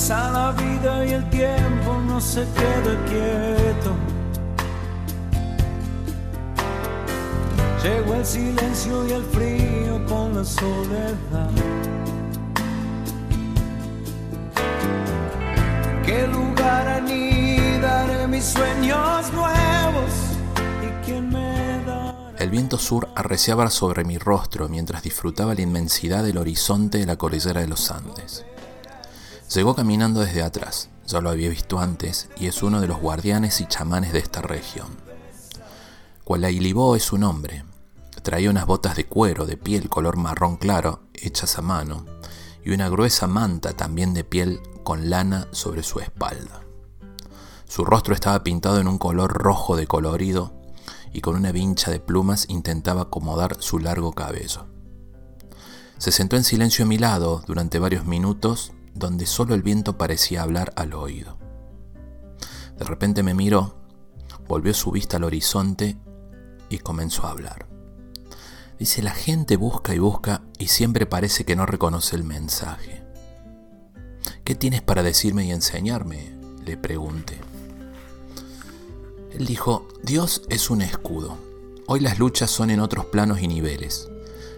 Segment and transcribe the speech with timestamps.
[0.00, 3.92] pasa la vida y el tiempo no se queda quieto.
[7.82, 11.50] Llegó el silencio y el frío con la soledad.
[16.06, 20.12] ¿Qué lugar anidaré mis sueños nuevos?
[20.82, 22.32] ¿Y quién me da?
[22.38, 27.16] El viento sur arreciaba sobre mi rostro mientras disfrutaba la inmensidad del horizonte de la
[27.16, 28.46] cordillera de los Andes.
[29.54, 33.60] Llegó caminando desde atrás, ya lo había visto antes, y es uno de los guardianes
[33.60, 34.88] y chamanes de esta región.
[36.24, 37.64] Cualailibó es su nombre,
[38.22, 42.04] Traía unas botas de cuero de piel color marrón claro, hechas a mano,
[42.62, 46.60] y una gruesa manta también de piel con lana sobre su espalda.
[47.66, 50.52] Su rostro estaba pintado en un color rojo de colorido
[51.12, 54.66] y con una vincha de plumas intentaba acomodar su largo cabello.
[55.96, 60.42] Se sentó en silencio a mi lado durante varios minutos donde solo el viento parecía
[60.42, 61.38] hablar al oído.
[62.78, 63.76] De repente me miró,
[64.48, 65.98] volvió su vista al horizonte
[66.68, 67.68] y comenzó a hablar.
[68.78, 73.02] Dice, la gente busca y busca y siempre parece que no reconoce el mensaje.
[74.44, 76.34] ¿Qué tienes para decirme y enseñarme?
[76.64, 77.38] Le pregunté.
[79.32, 81.36] Él dijo, Dios es un escudo.
[81.86, 84.08] Hoy las luchas son en otros planos y niveles.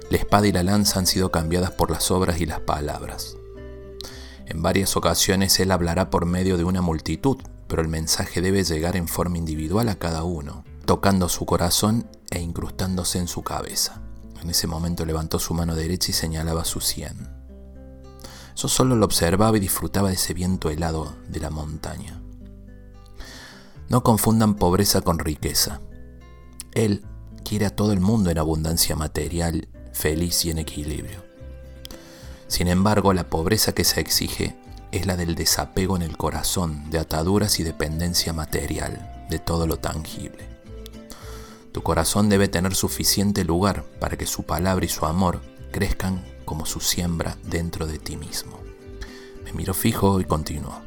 [0.09, 3.37] La espada y la lanza han sido cambiadas por las obras y las palabras.
[4.53, 8.97] En varias ocasiones Él hablará por medio de una multitud, pero el mensaje debe llegar
[8.97, 14.03] en forma individual a cada uno, tocando su corazón e incrustándose en su cabeza.
[14.43, 17.31] En ese momento levantó su mano derecha y señalaba su sien.
[18.55, 22.21] Yo solo lo observaba y disfrutaba de ese viento helado de la montaña.
[23.89, 25.81] No confundan pobreza con riqueza.
[26.73, 27.07] Él
[27.43, 31.22] quiere a todo el mundo en abundancia material, feliz y en equilibrio.
[32.53, 34.55] Sin embargo, la pobreza que se exige
[34.91, 39.79] es la del desapego en el corazón de ataduras y dependencia material de todo lo
[39.79, 40.47] tangible.
[41.73, 45.41] Tu corazón debe tener suficiente lugar para que su palabra y su amor
[45.71, 48.61] crezcan como su siembra dentro de ti mismo.
[49.47, 50.79] Me miró fijo y continuó.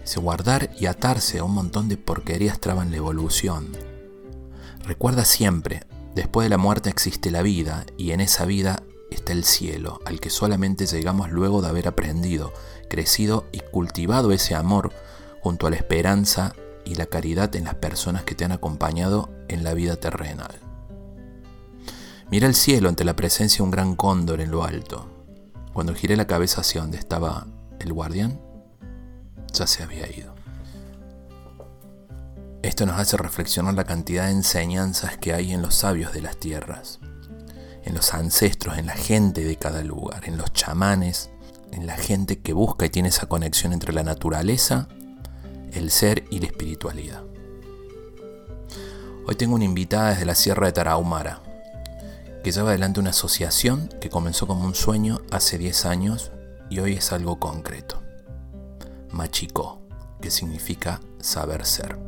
[0.00, 3.76] Dice, guardar y atarse a un montón de porquerías traban la evolución.
[4.84, 5.82] Recuerda siempre,
[6.14, 10.20] después de la muerte existe la vida y en esa vida está el cielo, al
[10.20, 12.52] que solamente llegamos luego de haber aprendido,
[12.88, 14.92] crecido y cultivado ese amor
[15.40, 16.54] junto a la esperanza
[16.84, 20.60] y la caridad en las personas que te han acompañado en la vida terrenal.
[22.30, 25.08] Mira el cielo ante la presencia de un gran cóndor en lo alto.
[25.72, 27.46] Cuando giré la cabeza hacia donde estaba
[27.80, 28.40] el guardián,
[29.52, 30.34] ya se había ido.
[32.62, 36.36] Esto nos hace reflexionar la cantidad de enseñanzas que hay en los sabios de las
[36.36, 37.00] tierras,
[37.84, 41.30] en los ancestros, en la gente de cada lugar, en los chamanes,
[41.72, 44.88] en la gente que busca y tiene esa conexión entre la naturaleza,
[45.72, 47.22] el ser y la espiritualidad.
[49.26, 51.42] Hoy tengo una invitada desde la Sierra de Tarahumara,
[52.42, 56.32] que lleva adelante una asociación que comenzó como un sueño hace 10 años
[56.70, 58.02] y hoy es algo concreto.
[59.10, 59.80] Machicó,
[60.20, 61.98] que significa saber ser.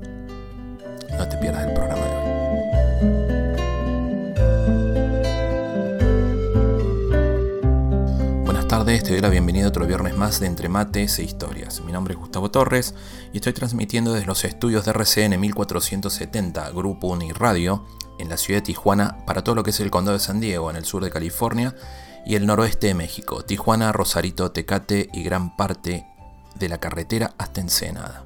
[1.18, 2.41] No te pierdas el programa de hoy.
[8.92, 11.80] Tardes, te doy la bienvenida otro viernes más de Entre Mates e Historias.
[11.80, 12.94] Mi nombre es Gustavo Torres
[13.32, 17.86] y estoy transmitiendo desde los estudios de RCN 1470, Grupo Uni Radio,
[18.18, 20.68] en la ciudad de Tijuana, para todo lo que es el condado de San Diego,
[20.68, 21.74] en el sur de California,
[22.26, 26.06] y el noroeste de México, Tijuana, Rosarito, Tecate y gran parte
[26.56, 28.24] de la carretera hasta Ensenada.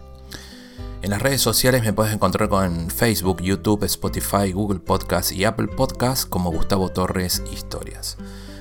[1.03, 5.69] En las redes sociales me puedes encontrar con Facebook, YouTube, Spotify, Google Podcast y Apple
[5.69, 8.17] Podcast como Gustavo Torres Historias.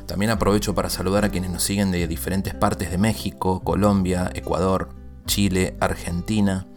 [0.05, 4.89] También aprovecho para saludar a quienes nos siguen de diferentes partes de México, Colombia, Ecuador,
[5.25, 6.67] Chile, Argentina,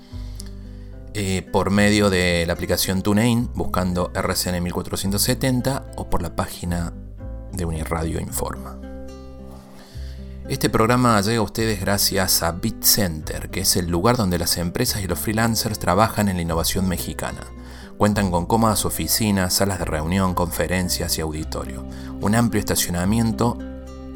[1.15, 6.93] eh, por medio de la aplicación TuneIn, buscando RCN 1470 o por la página
[7.53, 8.79] de Uniradio Informa.
[10.49, 15.03] Este programa llega a ustedes gracias a BitCenter, que es el lugar donde las empresas
[15.03, 17.41] y los freelancers trabajan en la innovación mexicana.
[17.99, 21.85] Cuentan con cómodas oficinas, salas de reunión, conferencias y auditorio.
[22.21, 23.59] Un amplio estacionamiento,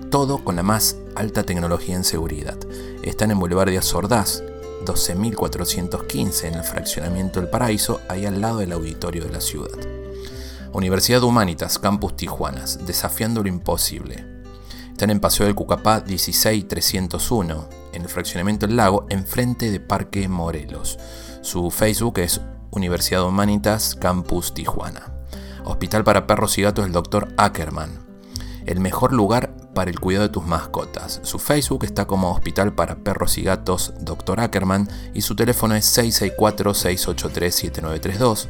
[0.09, 2.57] todo con la más alta tecnología en seguridad.
[3.03, 4.45] Están en Boulevard Díaz Ordaz,
[4.87, 9.77] 12.415 en el fraccionamiento El Paraíso, ahí al lado del auditorio de la ciudad.
[10.73, 14.25] Universidad Humanitas, Campus Tijuanas, desafiando lo imposible.
[14.93, 21.01] Están en Paseo del Cucapá 16301, en el fraccionamiento El Lago, enfrente de Parque Morelos.
[21.41, 22.41] Su Facebook es
[22.73, 25.13] Universidad Humanitas Campus Tijuana.
[25.65, 27.35] Hospital para Perros y Gatos del Dr.
[27.37, 28.01] Ackerman.
[28.65, 31.21] el mejor lugar para el cuidado de tus mascotas.
[31.23, 34.41] Su Facebook está como Hospital para Perros y Gatos Dr.
[34.41, 38.49] Ackerman y su teléfono es 664-683-7932.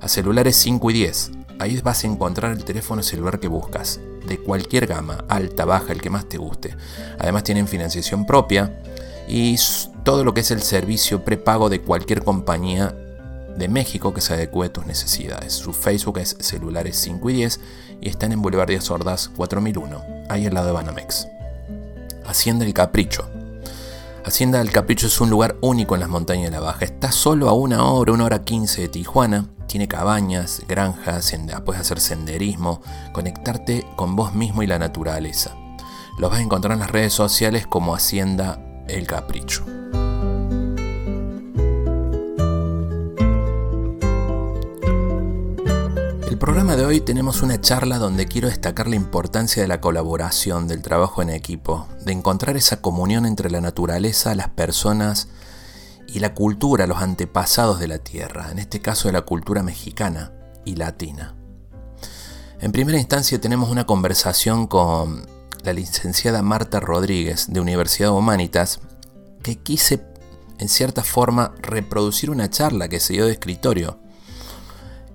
[0.00, 1.30] A celulares 5 y 10.
[1.60, 6.00] Ahí vas a encontrar el teléfono celular que buscas de cualquier gama, alta, baja, el
[6.00, 6.76] que más te guste.
[7.18, 8.80] Además tienen financiación propia
[9.26, 9.56] y
[10.04, 12.94] todo lo que es el servicio prepago de cualquier compañía
[13.56, 15.52] de México que se adecue a tus necesidades.
[15.52, 17.60] Su Facebook es Celulares 5 y 10
[18.00, 21.26] y están en Boulevard de Sordas 4001, ahí al lado de Banamex.
[22.24, 23.37] Hacienda El Capricho.
[24.28, 26.84] Hacienda del Capricho es un lugar único en las montañas de la Baja.
[26.84, 31.34] Está solo a una hora, una hora quince de Tijuana tiene cabañas, granjas,
[31.64, 32.80] puedes hacer senderismo,
[33.12, 35.54] conectarte con vos mismo y la naturaleza.
[36.18, 39.77] Los vas a encontrar en las redes sociales como Hacienda El Capricho.
[46.88, 51.28] Hoy tenemos una charla donde quiero destacar la importancia de la colaboración, del trabajo en
[51.28, 55.28] equipo, de encontrar esa comunión entre la naturaleza, las personas,
[56.06, 60.32] y la cultura, los antepasados de la tierra, en este caso de la cultura mexicana
[60.64, 61.34] y latina.
[62.58, 65.26] En primera instancia tenemos una conversación con
[65.64, 68.80] la licenciada Marta Rodríguez de Universidad Humanitas,
[69.42, 70.06] que quise
[70.58, 73.98] en cierta forma reproducir una charla que se dio de escritorio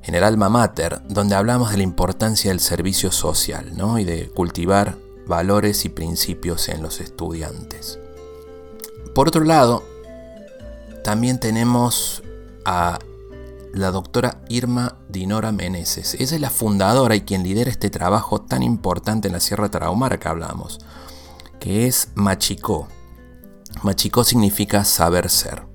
[0.04, 4.00] en el Alma Mater, donde hablamos de la importancia del servicio social ¿no?
[4.00, 4.98] y de cultivar
[5.28, 8.00] valores y principios en los estudiantes.
[9.16, 9.84] Por otro lado,
[11.04, 12.24] también tenemos
[12.66, 13.00] a
[13.74, 16.16] la doctora Irma Dinora Meneses.
[16.16, 20.20] Ella es la fundadora y quien lidera este trabajo tan importante en la Sierra Tarahumara
[20.20, 20.80] que hablamos,
[21.60, 22.88] que es Machicó.
[23.82, 25.73] Machicó significa saber ser.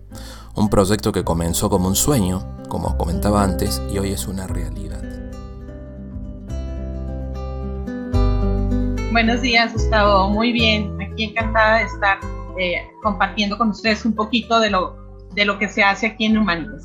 [0.59, 5.01] Un proyecto que comenzó como un sueño, como comentaba antes, y hoy es una realidad.
[9.13, 10.29] Buenos días, Gustavo.
[10.31, 10.99] Muy bien.
[11.01, 12.19] Aquí encantada de estar
[12.59, 14.97] eh, compartiendo con ustedes un poquito de lo
[15.33, 16.83] de lo que se hace aquí en Humanitas.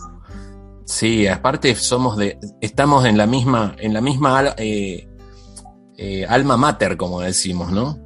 [0.85, 5.07] Sí, aparte somos de, estamos en la misma, en la misma eh,
[5.97, 7.97] eh, alma mater, como decimos, ¿no?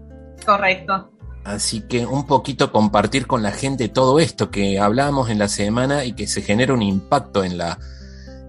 [0.45, 1.11] Correcto.
[1.47, 6.03] Así que un poquito compartir con la gente todo esto que hablamos en la semana
[6.03, 7.79] y que se genera un impacto en la,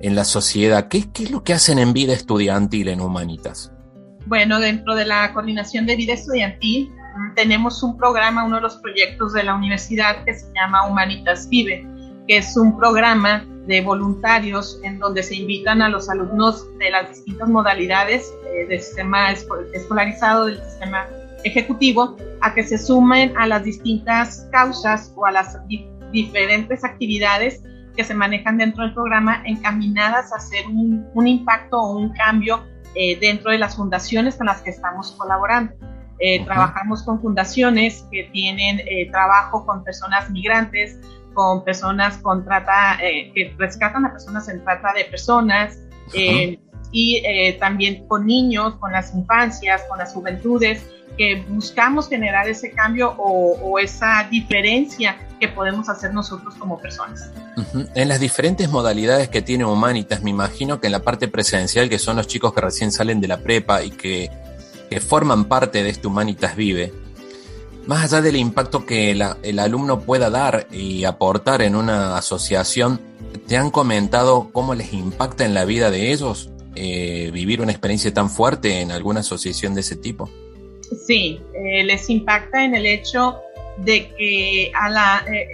[0.00, 0.88] en la sociedad.
[0.88, 3.70] ¿Qué, ¿Qué, es lo que hacen en vida estudiantil en Humanitas?
[4.26, 6.90] Bueno, dentro de la coordinación de vida estudiantil
[7.36, 11.86] tenemos un programa, uno de los proyectos de la universidad que se llama Humanitas Vive,
[12.26, 17.08] que es un programa de voluntarios en donde se invitan a los alumnos de las
[17.10, 21.06] distintas modalidades eh, del sistema escolarizado, del sistema
[21.44, 25.58] ejecutivo, a que se sumen a las distintas causas o a las
[26.12, 27.62] diferentes actividades
[27.96, 32.64] que se manejan dentro del programa encaminadas a hacer un, impacto o un cambio
[32.94, 35.74] eh, dentro de las fundaciones con las que estamos colaborando.
[36.20, 40.98] Eh, trabajamos con fundaciones que tienen eh, trabajo con personas migrantes,
[41.32, 45.78] con personas con trata, eh, que rescatan a personas en trata de personas,
[46.90, 47.22] y
[47.58, 50.82] también con niños, con las infancias, con las juventudes,
[51.16, 57.30] que buscamos generar ese cambio o, esa diferencia que podemos hacer nosotros como personas.
[57.94, 61.98] En las diferentes modalidades que tiene Humanitas, me imagino que en la parte presencial, que
[61.98, 64.30] son los chicos que recién salen de la prepa y que
[64.88, 66.92] que forman parte de este Humanitas Vive,
[67.86, 73.00] más allá del impacto que el alumno pueda dar y aportar en una asociación,
[73.46, 76.50] ¿te han comentado cómo les impacta en la vida de ellos
[76.80, 80.30] eh, vivir una experiencia tan fuerte en alguna asociación de ese tipo?
[81.06, 83.38] Sí, eh, les impacta en el hecho
[83.78, 85.48] de que a la, eh,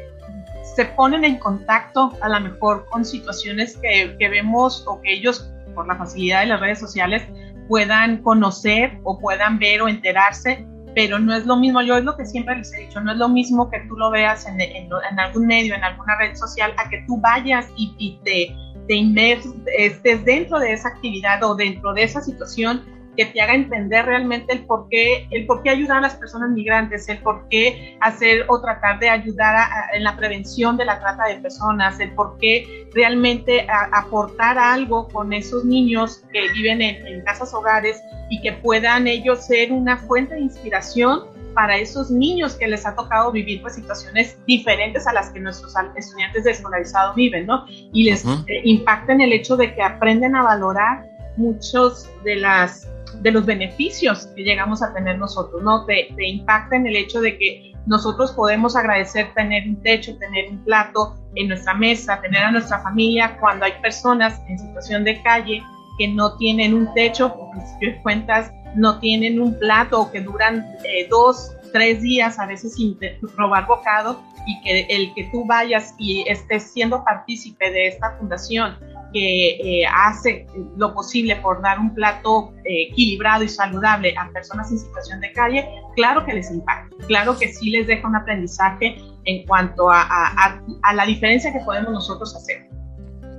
[0.77, 5.51] se ponen en contacto a lo mejor con situaciones que, que vemos o que ellos
[5.75, 7.23] por la facilidad de las redes sociales,
[7.69, 12.17] puedan conocer o puedan ver o enterarse, pero no es lo mismo, yo es lo
[12.17, 14.89] que siempre les he dicho, no es lo mismo que tú lo veas en, en,
[15.19, 18.55] algún medio, en alguna red social, a que tú vayas y, y te,
[18.87, 22.83] te estés dentro de esa actividad o dentro de esa situación
[23.17, 27.09] que te haga entender realmente el por qué, el por ayudar a las personas migrantes,
[27.09, 31.37] el por qué hacer o tratar de ayudar en la prevención de la trata de
[31.37, 37.55] personas, el por qué realmente aportar algo con esos niños que viven en, en casas
[37.55, 42.85] hogares y que puedan ellos ser una fuente de inspiración para esos niños que les
[42.87, 47.65] ha tocado vivir pues situaciones diferentes a las que nuestros estudiantes de escolarizado viven, ¿no?
[47.69, 51.07] Y les eh, impacta en el hecho de que aprenden a valorar
[51.37, 52.89] muchos de las
[53.23, 55.87] de los beneficios que llegamos a tener nosotros, ¿no?
[55.87, 60.51] Te, te impacta en el hecho de que nosotros podemos agradecer tener un techo, tener
[60.51, 65.23] un plato en nuestra mesa, tener a nuestra familia cuando hay personas en situación de
[65.23, 65.63] calle
[65.99, 70.21] que no tienen un techo, por principio de cuentas, no tienen un plato o que
[70.21, 72.99] duran eh, dos, tres días a veces sin
[73.37, 78.77] robar bocado y que el que tú vayas y estés siendo partícipe de esta fundación
[79.15, 80.45] que eh, hace
[80.77, 85.33] lo posible por dar un plato eh, equilibrado y saludable a personas en situación de
[85.33, 90.03] calle, claro que les impacta, claro que sí les deja un aprendizaje en cuanto a,
[90.03, 92.69] a, la diferencia que podemos nosotros hacer.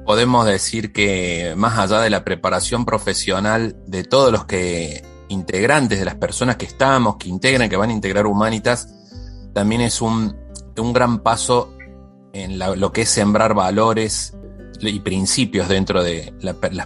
[0.06, 6.06] Podemos decir que más allá de la preparación profesional de todos los que integrantes, de
[6.06, 8.94] las personas que estamos, que integran, que van a integrar Humanitas,
[9.54, 10.36] también es un,
[10.78, 11.74] un gran paso
[12.34, 14.36] en lo que es sembrar valores,
[14.82, 16.34] y principios dentro de,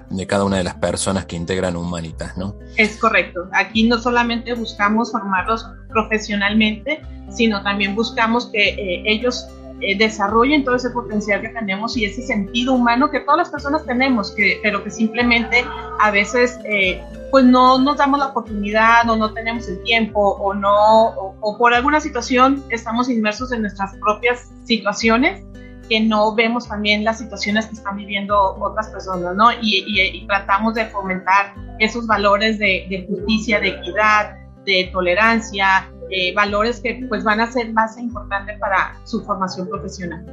[0.10, 2.56] de cada una de las personas que integran Humanitas, ¿no?
[2.78, 3.48] Es correcto.
[3.54, 9.48] Aquí no solamente buscamos formarlos profesionalmente, sino también buscamos que eh, ellos
[9.82, 13.86] eh, desarrollen todo ese potencial que tenemos y ese sentido humano que todas las personas
[13.86, 15.66] tenemos, que, pero que simplemente
[16.00, 20.54] a veces eh, pues no nos damos la oportunidad o no tenemos el tiempo o
[20.54, 21.08] no,
[21.40, 25.44] o por alguna situación estamos inmersos en nuestras propias situaciones
[25.90, 29.50] que no vemos también las situaciones que están viviendo otras personas, ¿no?
[29.62, 37.06] Y, tratamos de fomentar esos valores de, justicia, de equidad, de tolerancia, eh, valores que
[37.08, 40.26] pues van a ser más importantes para su formación profesional.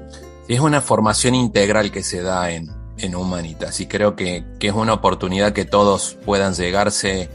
[0.49, 2.69] Es una formación integral que se da en,
[2.99, 7.29] en Humanitas y creo que, que es una oportunidad que todos puedan llegarse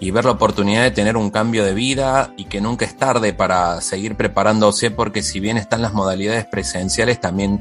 [0.00, 3.34] y ver la oportunidad de tener un cambio de vida y que nunca es tarde
[3.34, 7.60] para seguir preparándose porque si bien están las modalidades presenciales, también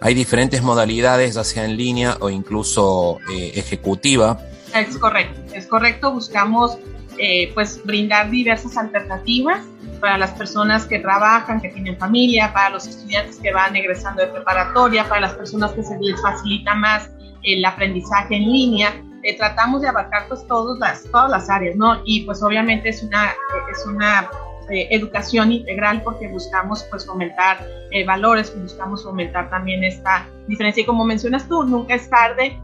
[0.00, 4.38] hay diferentes modalidades, ya sea en línea o incluso eh, ejecutiva.
[4.74, 6.78] Es correcto, es correcto, buscamos
[7.18, 9.60] eh, pues brindar diversas alternativas
[10.00, 14.28] para las personas que trabajan, que tienen familia, para los estudiantes que van egresando de
[14.28, 17.10] preparatoria, para las personas que se les facilita más
[17.42, 18.94] el aprendizaje en línea
[19.24, 22.02] eh, tratamos de abarcar pues todas las, todas las áreas, ¿no?
[22.04, 23.32] Y pues obviamente es una,
[23.72, 24.28] es una
[24.68, 30.82] eh, educación integral porque buscamos pues fomentar eh, valores, buscamos fomentar también esta diferencia.
[30.82, 32.60] Y como mencionas tú, nunca es tarde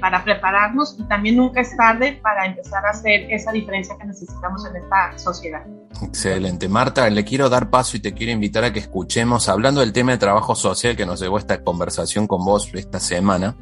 [0.00, 4.66] para prepararnos y también nunca es tarde para empezar a hacer esa diferencia que necesitamos
[4.66, 5.62] en esta sociedad.
[6.02, 6.68] Excelente.
[6.68, 10.12] Marta, le quiero dar paso y te quiero invitar a que escuchemos, hablando del tema
[10.12, 13.56] de trabajo social que nos llevó esta conversación con vos esta semana.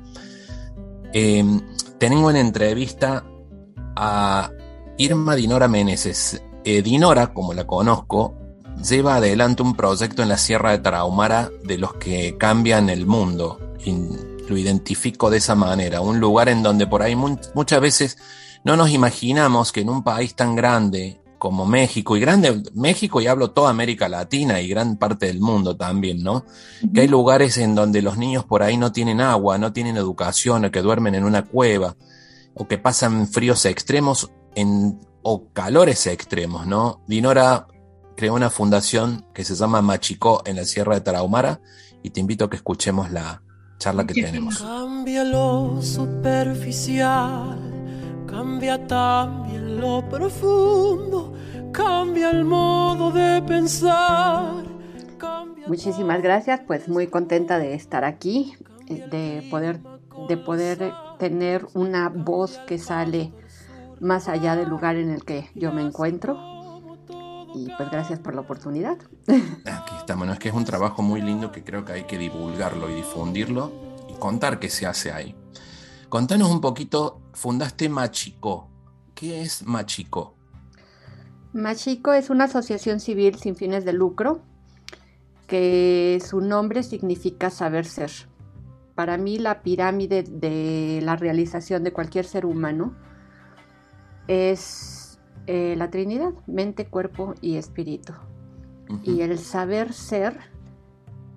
[1.12, 1.44] Eh,
[1.98, 3.24] tengo en entrevista
[3.96, 4.50] a
[4.96, 6.42] Irma Dinora Meneses.
[6.64, 8.34] Eh, Dinora, como la conozco,
[8.82, 13.58] lleva adelante un proyecto en la Sierra de Tarahumara de los que cambian el mundo.
[14.50, 18.18] Lo identifico de esa manera, un lugar en donde por ahí muchas veces
[18.64, 23.26] no nos imaginamos que en un país tan grande como México, y grande México y
[23.26, 26.44] hablo toda América Latina y gran parte del mundo también, ¿no?
[26.92, 30.66] Que hay lugares en donde los niños por ahí no tienen agua, no tienen educación,
[30.66, 31.96] o que duermen en una cueva,
[32.54, 37.00] o que pasan fríos extremos en, o calores extremos, ¿no?
[37.06, 37.68] Dinora
[38.16, 41.60] creó una fundación que se llama Machicó en la Sierra de Tarahumara
[42.02, 43.42] y te invito a que escuchemos la
[43.80, 44.58] charla que tenemos.
[44.58, 47.70] Cambia lo superficial
[48.30, 51.34] Cambia también lo profundo,
[51.72, 54.64] cambia el modo de pensar.
[55.66, 58.54] Muchísimas gracias, pues muy contenta de estar aquí,
[58.86, 59.80] eh, de poder,
[60.28, 63.32] de poder tener una voz que sale
[63.98, 66.38] más allá del lugar en el que yo me encuentro.
[67.54, 68.98] Y pues gracias por la oportunidad.
[69.26, 72.90] Aquí estamos, es que es un trabajo muy lindo que creo que hay que divulgarlo
[72.90, 73.72] y difundirlo
[74.08, 75.34] y contar qué se hace ahí.
[76.08, 78.68] Contanos un poquito, fundaste Machico.
[79.14, 80.34] ¿Qué es Machico?
[81.52, 84.40] Machico es una asociación civil sin fines de lucro
[85.46, 88.10] que su nombre significa saber ser.
[88.94, 92.94] para mí la pirámide de la realización de cualquier ser humano
[94.28, 94.99] es
[95.52, 98.12] eh, la Trinidad, mente, cuerpo y espíritu.
[99.02, 100.38] Y el saber ser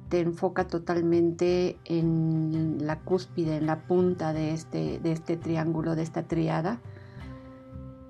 [0.10, 6.04] te enfoca totalmente en la cúspide, en la punta de este, de este triángulo, de
[6.04, 6.80] esta triada,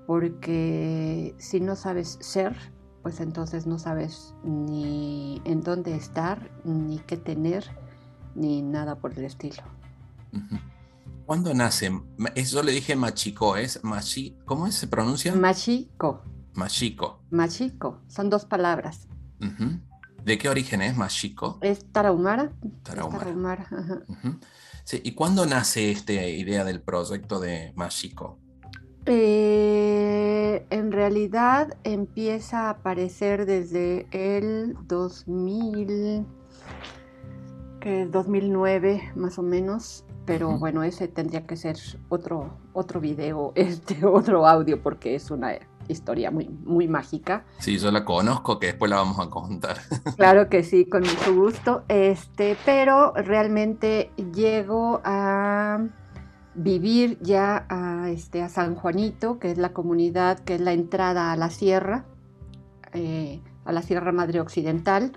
[0.06, 2.54] porque si no sabes ser,
[3.02, 7.64] pues entonces no sabes ni en dónde estar, ni qué tener,
[8.34, 9.62] ni nada por el estilo.
[11.26, 11.90] ¿Cuándo nace?
[12.34, 14.36] Eso le dije machico, ¿es machi?
[14.44, 15.34] ¿Cómo se pronuncia?
[15.34, 16.22] Machico.
[16.52, 17.22] Machico.
[17.30, 19.08] Machico, son dos palabras.
[20.24, 21.58] ¿De qué origen es Machico?
[21.60, 22.52] Es Tarahumara.
[22.82, 23.68] Tarahumara.
[25.02, 28.38] ¿Y cuándo nace esta idea del proyecto de Machico?
[29.06, 36.26] Eh, en realidad empieza a aparecer desde el 2000,
[37.80, 41.76] que es 2009 más o menos, pero bueno, ese tendría que ser
[42.08, 47.44] otro, otro video, este otro audio, porque es una historia muy, muy mágica.
[47.58, 49.76] Sí, yo la conozco, que después la vamos a contar.
[50.16, 51.84] Claro que sí, con mucho gusto.
[51.88, 55.80] Este, pero realmente llego a
[56.54, 61.32] vivir ya a, este, a San Juanito, que es la comunidad, que es la entrada
[61.32, 62.04] a la sierra,
[62.92, 65.12] eh, a la Sierra Madre Occidental,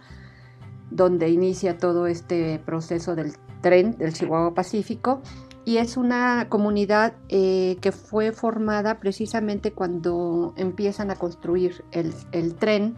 [0.89, 5.21] donde inicia todo este proceso del tren del Chihuahua Pacífico.
[5.65, 12.95] Y es una comunidad eh, que fue formada precisamente cuando empiezan a construir el, tren,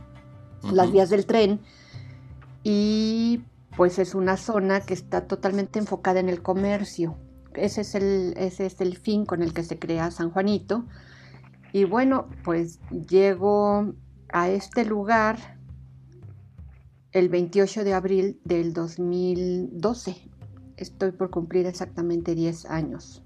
[0.72, 1.62] las vías del tren,
[2.63, 3.42] y
[3.75, 7.18] pues es una zona que está totalmente enfocada en el comercio
[7.54, 10.86] ese es, el, ese es el fin con el que se crea San Juanito.
[11.72, 13.94] Y bueno, pues llego
[14.32, 15.58] a este lugar
[17.12, 20.29] el 28 de abril del 2012.
[20.80, 23.22] Estoy por cumplir exactamente 10 años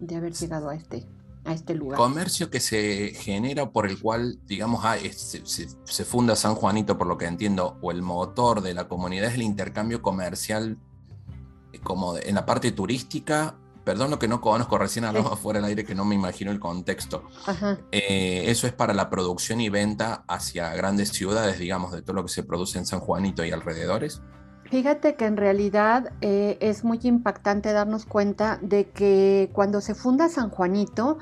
[0.00, 1.06] de haber llegado a este,
[1.44, 1.98] a este lugar.
[1.98, 7.06] Comercio que se genera por el cual, digamos, ah, se, se, funda San Juanito, por
[7.06, 10.78] lo que entiendo, o el motor de la comunidad es el intercambio comercial
[11.82, 15.84] como en la parte turística perdón lo que no conozco, recién hablamos afuera del aire
[15.84, 17.24] que no me imagino el contexto.
[17.90, 22.22] Eh, eso es para la producción y venta hacia grandes ciudades, digamos, de todo lo
[22.24, 24.22] que se produce en San Juanito y alrededores.
[24.72, 30.30] Fíjate que en realidad eh, es muy impactante darnos cuenta de que cuando se funda
[30.30, 31.18] San Juanito,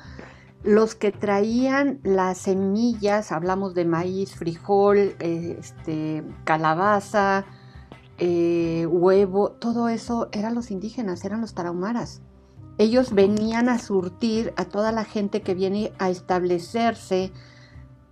[0.63, 7.45] los que traían las semillas, hablamos de maíz, frijol, este, calabaza,
[8.19, 12.23] eh, huevo, todo eso eran los indígenas, eran los tarahumaras.
[12.79, 17.33] Ellos venían a surtir a toda la gente que viene a establecerse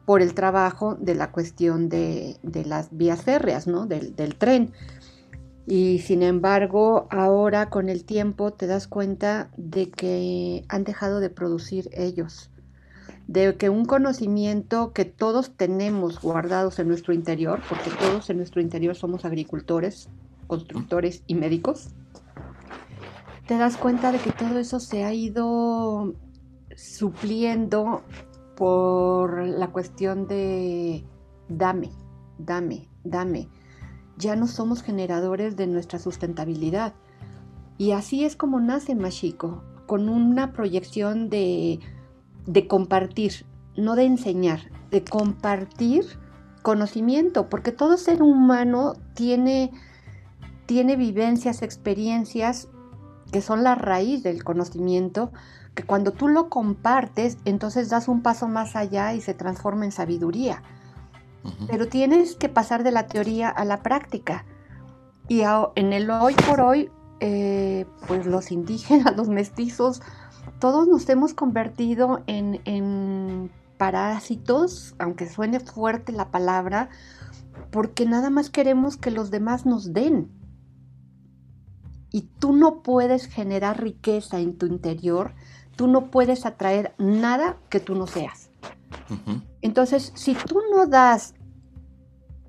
[0.09, 3.85] por el trabajo de la cuestión de, las vías férreas, ¿no?
[3.85, 4.72] Del, tren.
[5.70, 11.28] Y sin embargo, ahora con el tiempo te das cuenta de que han dejado de
[11.28, 12.50] producir ellos,
[13.26, 18.62] de que un conocimiento que todos tenemos guardados en nuestro interior, porque todos en nuestro
[18.62, 20.09] interior somos agricultores,
[20.46, 21.90] constructores y médicos,
[23.46, 26.14] te das cuenta de que todo eso se ha ido
[26.76, 28.04] supliendo
[28.57, 31.04] por la cuestión de
[31.50, 31.90] dame,
[32.38, 33.50] dame, dame.
[34.18, 36.92] Ya no somos generadores de nuestra sustentabilidad.
[37.78, 41.78] Y así es como nace Mashiko, con una proyección de,
[42.46, 46.04] de compartir, no de enseñar, de compartir
[46.62, 49.70] conocimiento, porque todo ser humano tiene,
[50.66, 52.68] tiene vivencias, experiencias
[53.33, 55.33] que son la raíz del conocimiento,
[55.74, 59.92] que cuando tú lo compartes, entonces das un paso más allá y se transforma en
[59.92, 60.62] sabiduría.
[61.66, 64.44] Pero tienes que pasar de la teoría a la práctica.
[65.29, 65.42] Y
[65.74, 70.03] en el hoy por hoy, eh, pues los indígenas, los mestizos,
[70.59, 76.88] todos nos hemos convertido en, en parásitos, aunque suene fuerte la palabra,
[77.70, 80.31] porque nada más queremos que los demás nos den
[82.11, 85.35] y tú no puedes generar riqueza en tu interior,
[85.77, 88.47] tú no puedes atraer nada que tú no seas.
[89.62, 91.35] Entonces, si tú no das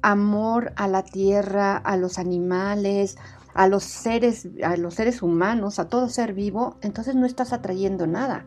[0.01, 3.17] amor a la tierra, a los animales,
[3.53, 8.07] a los seres, a los seres humanos, a todo ser vivo, entonces no estás atrayendo
[8.07, 8.45] nada.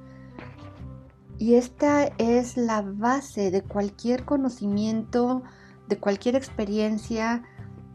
[1.38, 5.42] Y esta es la base de cualquier conocimiento,
[5.88, 7.42] de cualquier experiencia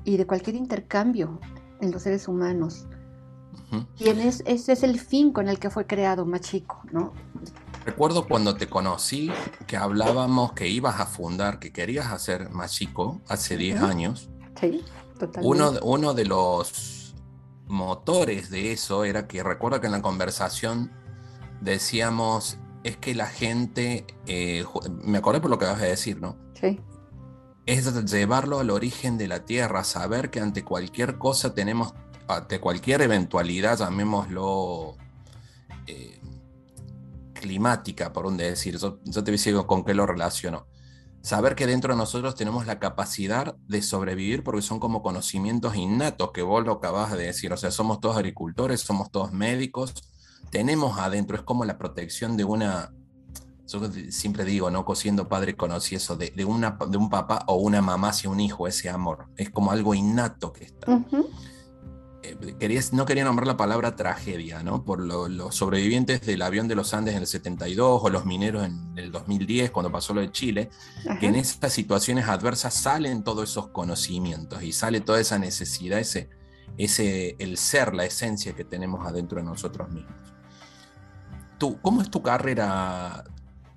[0.04, 1.40] y de cualquier intercambio
[1.80, 2.88] en los seres humanos.
[3.98, 7.14] Y ese es el fin con el que fue creado Machico, ¿no?
[7.88, 9.32] Recuerdo cuando te conocí
[9.66, 14.30] que hablábamos que ibas a fundar, que querías hacer Machico hace 10 años.
[14.60, 14.84] Sí,
[15.18, 15.48] totalmente.
[15.48, 17.16] Uno, uno de los
[17.66, 20.92] motores de eso era que recuerdo que en la conversación
[21.62, 24.66] decíamos, es que la gente, eh,
[25.06, 26.36] me acordé por lo que vas a decir, ¿no?
[26.60, 26.82] Sí.
[27.66, 31.94] Es llevarlo al origen de la tierra, saber que ante cualquier cosa tenemos,
[32.28, 34.98] ante cualquier eventualidad, llamémoslo
[35.88, 36.20] eh,
[37.40, 40.68] climática, por un decir, yo, yo te voy con qué lo relaciono
[41.28, 46.32] saber que dentro de nosotros tenemos la capacidad de sobrevivir porque son como conocimientos innatos
[46.32, 49.94] que vos lo acabas de decir, o sea, somos todos agricultores, somos todos médicos,
[50.52, 52.94] tenemos adentro, es como la protección de una,
[53.68, 54.86] yo siempre digo, ¿no?
[54.86, 58.66] Cosiendo padre conocí eso, de, una, de un papá o una mamá hacia un hijo,
[58.66, 61.04] ese amor, es como algo innato que está.
[62.24, 64.84] Eh, no quería nombrar la palabra tragedia, ¿no?
[64.84, 68.98] Por los sobrevivientes del avión de los Andes en el 72 o los mineros en
[68.98, 70.70] el 2010, cuando pasó lo de Chile,
[71.20, 76.30] que en estas situaciones adversas salen todos esos conocimientos y sale toda esa necesidad, ese,
[76.78, 80.16] ese, el ser, la esencia que tenemos adentro de nosotros mismos.
[81.58, 83.24] Tú, ¿Cómo es tu carrera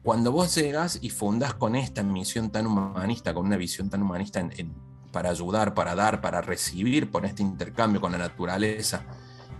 [0.02, 4.40] cuando vos llegas y fundas con esta misión tan humanista, con una visión tan humanista
[4.40, 4.74] en
[5.12, 9.02] para ayudar, para dar, para recibir por este intercambio con la naturaleza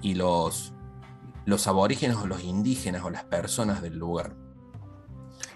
[0.03, 0.73] y los,
[1.45, 4.35] los aborígenes o los indígenas o las personas del lugar.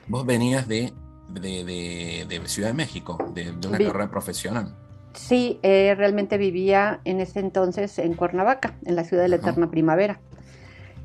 [0.07, 0.93] Vos venías de,
[1.31, 4.75] de, Ciudad de México, de, una carrera profesional.
[5.15, 9.71] Sí, eh, realmente vivía en ese entonces en Cuernavaca, en la ciudad de la Eterna
[9.71, 10.21] Primavera.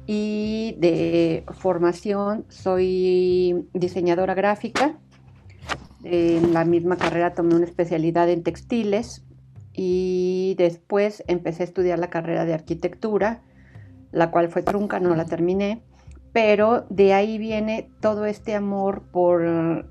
[0.08, 4.98] Y de formación soy diseñadora gráfica
[6.04, 9.26] en la misma carrera tomé una especialidad en textiles
[9.74, 13.42] y después empecé a estudiar la carrera de arquitectura,
[14.12, 15.84] la cual fue trunca, no la terminé,
[16.32, 19.42] pero de ahí viene todo este amor por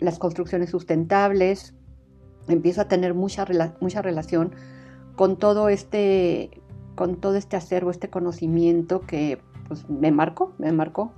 [0.01, 1.75] las construcciones sustentables.
[2.49, 3.47] Empiezo a tener mucha,
[3.81, 4.53] mucha relación
[5.17, 6.51] con todo este
[6.95, 11.13] con todo este acervo, este conocimiento que pues, me marcó, me marcó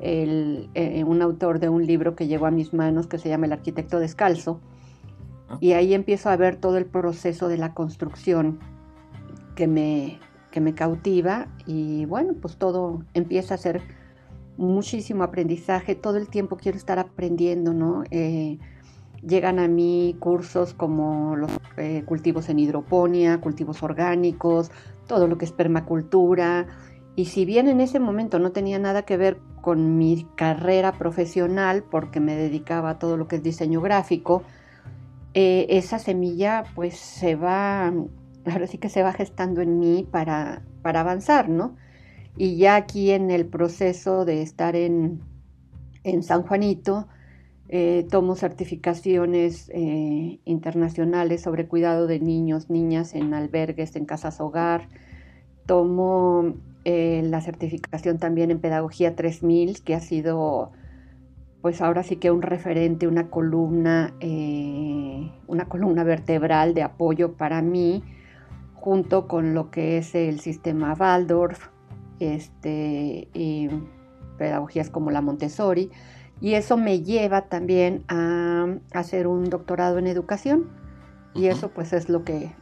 [0.00, 3.46] el, eh, un autor de un libro que llegó a mis manos que se llama
[3.46, 4.60] El arquitecto descalzo.
[5.48, 5.58] Ah.
[5.60, 8.58] Y ahí empiezo a ver todo el proceso de la construcción
[9.54, 10.18] que me,
[10.50, 13.82] que me cautiva y bueno, pues todo empieza a ser
[14.56, 18.04] muchísimo aprendizaje, todo el tiempo quiero estar aprendiendo, ¿no?
[18.10, 18.58] Eh,
[19.26, 24.70] llegan a mí cursos como los eh, cultivos en hidroponía, cultivos orgánicos,
[25.06, 26.66] todo lo que es permacultura,
[27.16, 31.84] y si bien en ese momento no tenía nada que ver con mi carrera profesional,
[31.90, 34.42] porque me dedicaba a todo lo que es diseño gráfico,
[35.32, 37.86] eh, esa semilla pues se va,
[38.46, 41.76] ahora sí que se va gestando en mí para, para avanzar, ¿no?
[42.36, 45.20] Y ya aquí en el proceso de estar en,
[46.20, 47.08] San Juanito,
[47.68, 54.88] eh, tomo certificaciones eh, internacionales sobre cuidado de niños, niñas en albergues, en casas hogar.
[55.64, 60.72] Tomo eh, la certificación también en Pedagogía 3000, que ha sido,
[61.62, 67.62] pues ahora sí que un referente, una columna, eh, una columna vertebral de apoyo para
[67.62, 68.02] mí,
[68.74, 71.68] junto con lo que es el sistema Waldorf,
[72.20, 73.70] este, y
[74.36, 75.90] pedagogías como la Montessori,
[76.42, 80.68] y eso me lleva también a hacer un doctorado en educación,
[81.32, 82.52] y eso pues es lo que,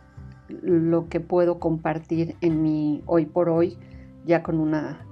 [0.48, 3.78] lo que puedo compartir en mi hoy por hoy
[4.24, 5.06] ya con una,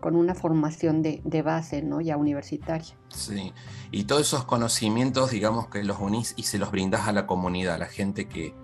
[0.00, 2.00] con una formación de, base, ¿no?
[2.00, 2.96] Ya universitaria.
[3.08, 3.52] Sí,
[3.90, 7.74] y todos esos conocimientos, digamos que los unís y se los brindás a la comunidad,
[7.74, 8.54] a la gente que,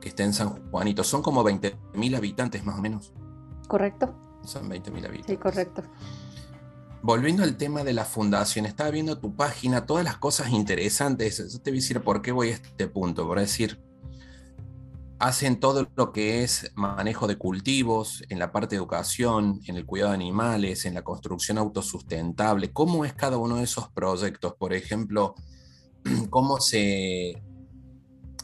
[0.00, 1.04] que está en San Juanito.
[1.04, 3.12] Son como 20.000 habitantes más o menos.
[3.68, 4.14] Correcto.
[4.44, 5.26] Son 20.000 habitantes.
[5.26, 5.82] Sí, correcto.
[7.02, 11.38] Volviendo al tema de la fundación, estaba viendo tu página, todas las cosas interesantes.
[11.52, 13.26] Yo te voy a decir por qué voy a este punto.
[13.26, 13.80] Por decir,
[15.22, 19.86] hacen todo lo que es manejo de cultivos, en la parte de educación, en el
[19.86, 22.72] cuidado de animales, en la construcción autosustentable.
[22.72, 24.54] ¿Cómo es cada uno de esos proyectos?
[24.58, 25.36] Por ejemplo,
[26.30, 27.40] ¿cómo se,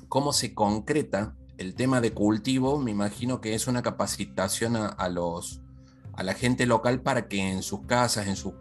[0.09, 2.79] cómo se concreta el tema de cultivo?
[2.79, 5.61] Me imagino que es una capacitación a, los,
[6.13, 8.55] a la gente local para que en sus casas, en sus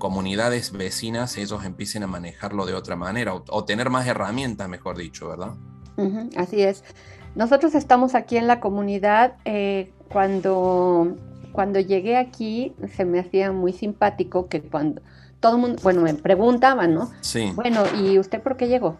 [0.00, 5.28] comunidades vecinas, ellos empiecen a manejarlo de otra manera o, tener más herramientas, mejor dicho,
[5.28, 5.54] ¿verdad?
[6.36, 6.82] así es.
[7.34, 9.34] Nosotros estamos aquí en la comunidad.
[9.44, 11.16] Eh, cuando,
[11.52, 15.02] cuando llegué aquí se me hacía muy simpático que cuando
[15.40, 17.10] todo el mundo, bueno, me preguntaban, ¿no?
[17.20, 17.52] Sí.
[17.54, 18.98] Bueno, ¿y usted por qué llegó?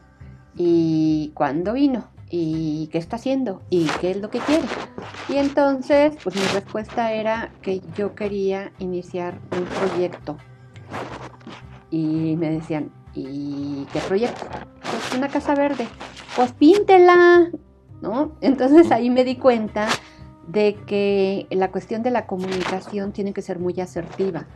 [0.56, 2.08] ¿Y cuándo vino?
[2.30, 3.62] ¿Y qué está haciendo?
[3.70, 4.64] ¿Y qué es lo que quiere?
[5.28, 10.38] Y entonces, pues mi respuesta era que yo quería iniciar un proyecto.
[11.90, 14.46] Y me decían, ¿y qué proyecto?
[14.80, 15.86] Pues una casa verde.
[16.34, 17.50] Pues píntela.
[18.40, 19.88] Entonces ahí me di cuenta
[20.46, 24.46] de que la cuestión de la comunicación tiene que ser muy asertiva.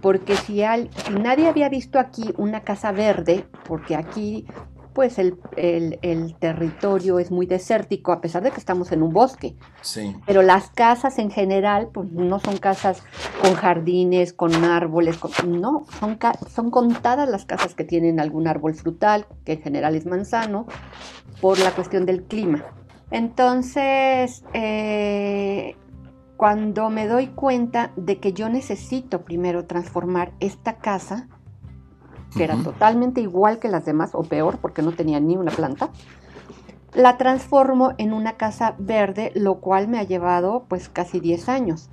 [0.00, 4.46] Porque si, al, si nadie había visto aquí una casa verde, porque aquí
[4.94, 5.36] pues el,
[6.38, 9.56] territorio es muy desértico, a pesar de que estamos en un bosque.
[9.82, 10.16] Sí.
[10.24, 13.02] Pero las casas en general, pues no son casas
[13.42, 16.16] con jardines, con árboles, no, son,
[16.48, 20.66] son contadas las casas que tienen algún árbol frutal, que en general es manzano,
[21.40, 22.64] por la cuestión del clima.
[23.10, 25.76] Entonces, eh,
[26.36, 31.28] cuando me doy cuenta de que yo necesito primero transformar esta casa,
[32.36, 35.90] que era totalmente igual que las demás, o peor, porque no tenía ni una planta,
[36.92, 41.90] la transformo en una casa verde, lo cual me ha llevado pues casi 10 años,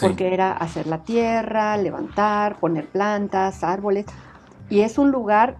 [0.00, 4.06] porque era hacer la tierra, levantar, poner plantas, árboles,
[4.68, 5.58] y es un lugar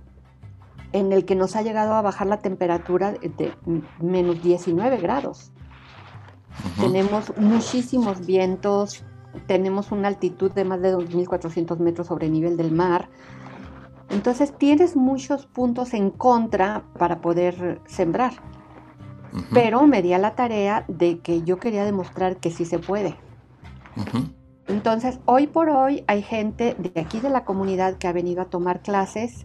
[0.95, 3.53] en el que nos ha llegado a bajar la temperatura de
[4.01, 5.53] menos 19 grados.
[6.81, 9.05] Tenemos muchísimos vientos,
[9.49, 13.09] tenemos una altitud de más de 2.400 metros sobre nivel del mar,
[14.09, 18.35] entonces tienes muchos puntos en contra para poder sembrar.
[19.53, 23.17] Pero me di a la tarea de que yo quería demostrar que sí se puede.
[24.69, 28.45] Entonces, hoy por hoy hay gente de aquí de la comunidad que ha venido a
[28.45, 29.45] tomar clases,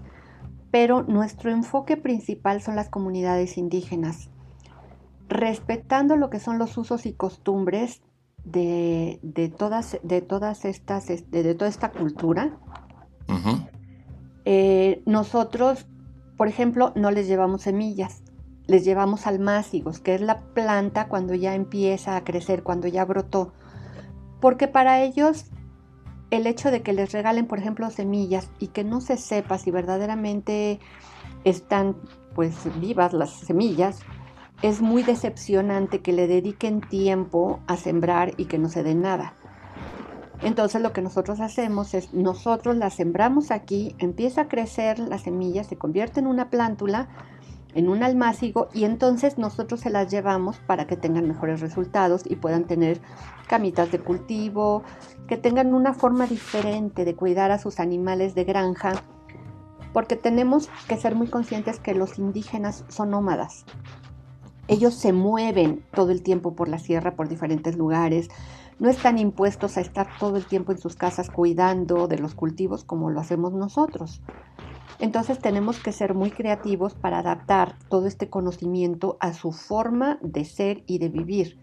[0.71, 4.29] pero nuestro enfoque principal son las comunidades indígenas,
[5.27, 8.01] respetando lo que son los usos y costumbres
[8.43, 9.19] de,
[9.57, 12.57] todas, de todas estas, de, toda esta cultura.
[14.45, 15.87] Eh, nosotros,
[16.37, 18.23] por ejemplo, no les llevamos semillas,
[18.67, 23.53] les llevamos almácigos, que es la planta cuando ya empieza a crecer, cuando ya brotó.
[24.39, 25.45] Porque para ellos
[26.31, 29.71] el hecho de que les regalen, por ejemplo, semillas y que no se sepa si
[29.71, 30.79] verdaderamente
[31.43, 31.95] están
[32.35, 33.99] pues vivas las semillas,
[34.61, 39.33] es muy decepcionante que le dediquen tiempo a sembrar y que no se dé nada.
[40.41, 45.63] Entonces lo que nosotros hacemos es, nosotros la sembramos aquí, empieza a crecer la semilla,
[45.63, 47.09] se convierte en una plántula,
[47.73, 52.35] en un almácigo y entonces nosotros se las llevamos para que tengan mejores resultados y
[52.35, 52.99] puedan tener
[53.47, 54.83] camitas de cultivo,
[55.27, 58.93] que tengan una forma diferente de cuidar a sus animales de granja,
[59.93, 63.65] porque tenemos que ser muy conscientes que los indígenas son nómadas.
[64.67, 68.29] Ellos se mueven todo el tiempo por la sierra, por diferentes lugares,
[68.79, 72.83] no están impuestos a estar todo el tiempo en sus casas cuidando de los cultivos
[72.85, 74.21] como lo hacemos nosotros.
[74.99, 80.43] Entonces tenemos que ser muy creativos para adaptar todo este conocimiento a su forma de
[80.45, 81.57] ser y de vivir.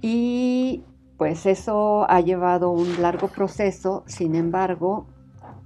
[0.00, 0.82] Y
[1.16, 5.06] pues eso ha llevado un largo proceso, sin embargo,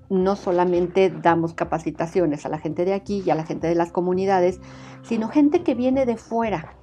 [0.09, 3.93] no solamente damos capacitaciones a la gente de aquí y a la gente de las
[3.93, 4.61] comunidades,
[5.03, 6.75] sino gente que viene de fuera,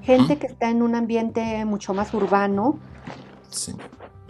[0.00, 2.78] gente que está en un ambiente mucho más urbano,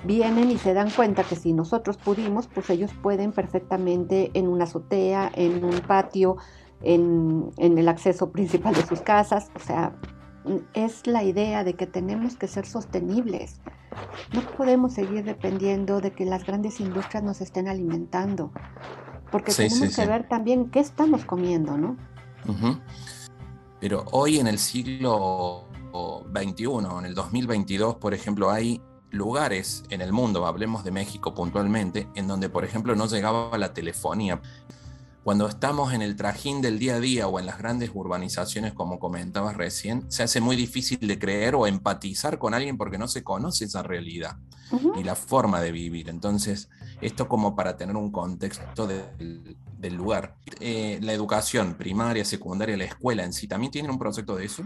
[0.05, 4.65] Vienen y se dan cuenta que si nosotros pudimos, pues ellos pueden perfectamente en una
[4.65, 6.37] azotea, en un patio,
[6.83, 9.51] en, el acceso principal de sus casas.
[9.55, 9.95] O sea,
[10.73, 13.61] es la idea de que tenemos que ser sostenibles.
[14.33, 18.53] No podemos seguir dependiendo de que las grandes industrias nos estén alimentando,
[19.31, 21.97] porque tenemos que ver también qué estamos comiendo, ¿no?
[23.81, 25.65] Pero hoy en el siglo
[26.33, 26.65] XXI,
[26.99, 28.81] en el 2022, por ejemplo, hay
[29.11, 33.73] lugares en el mundo, hablemos de México puntualmente, en donde, por ejemplo, no llegaba la
[33.73, 34.41] telefonía.
[35.23, 38.99] Cuando estamos en el trajín del día a día o en las grandes urbanizaciones, como
[38.99, 43.23] comentabas recién, se hace muy difícil de creer o empatizar con alguien porque no se
[43.23, 44.39] conoce esa realidad
[44.97, 46.09] y la forma de vivir.
[46.09, 46.71] Entonces,
[47.03, 50.37] esto como para tener un contexto del, lugar.
[50.61, 54.65] Eh, la educación primaria, secundaria, la escuela en sí, ¿también tienen un proyecto de eso?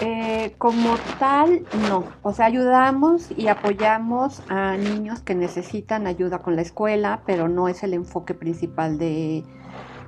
[0.00, 2.04] Eh, como tal, no.
[2.22, 7.68] O sea, ayudamos y apoyamos a niños que necesitan ayuda con la escuela, pero no
[7.68, 9.44] es el enfoque principal de,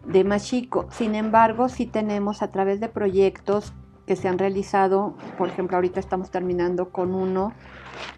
[0.06, 0.86] de Machico.
[0.90, 3.74] Sin embargo, sí tenemos a través de proyectos
[4.06, 7.52] que se han realizado, por ejemplo, ahorita estamos terminando con uno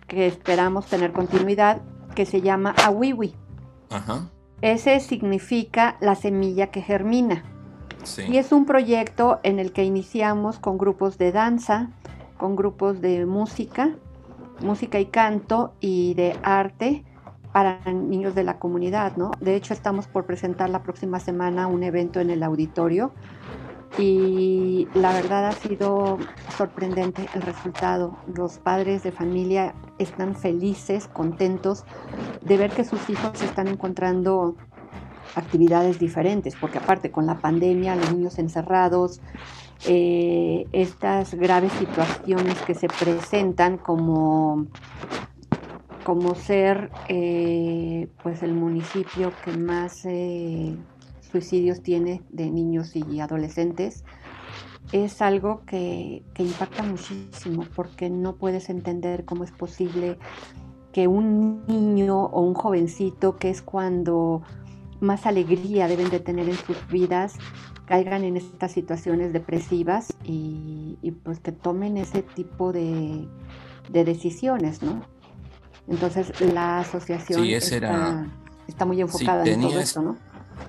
[0.06, 1.82] que esperamos tener continuidad,
[2.14, 3.34] que se llama Awiwi.
[4.60, 7.44] Ese significa la semilla que germina.
[8.28, 11.90] Y es un proyecto en el que iniciamos con grupos de danza,
[12.36, 13.94] con grupos de música,
[14.60, 17.04] música y canto y de arte
[17.52, 19.30] para niños de la comunidad, ¿no?
[19.40, 23.12] De hecho, estamos por presentar la próxima semana un evento en el auditorio
[23.96, 26.18] y la verdad ha sido
[26.56, 28.16] sorprendente el resultado.
[28.34, 31.84] Los padres de familia están felices, contentos
[32.42, 34.56] de ver que sus hijos están encontrando
[35.34, 39.20] actividades diferentes, porque aparte con la pandemia, los niños encerrados,
[39.86, 44.66] eh, estas graves situaciones que se presentan como,
[46.04, 50.76] como ser eh, pues el municipio que más eh,
[51.30, 54.04] suicidios tiene de niños y adolescentes,
[54.92, 60.18] es algo que, que impacta muchísimo porque no puedes entender cómo es posible
[60.92, 64.42] que un niño o un jovencito, que es cuando
[65.00, 67.34] más alegría deben de tener en sus vidas,
[67.86, 73.28] caigan en estas situaciones depresivas y, pues que tomen ese tipo de,
[73.90, 75.02] decisiones, ¿no?
[75.86, 78.26] Entonces la asociación está,
[78.86, 80.16] muy enfocada en todo esto, ¿no?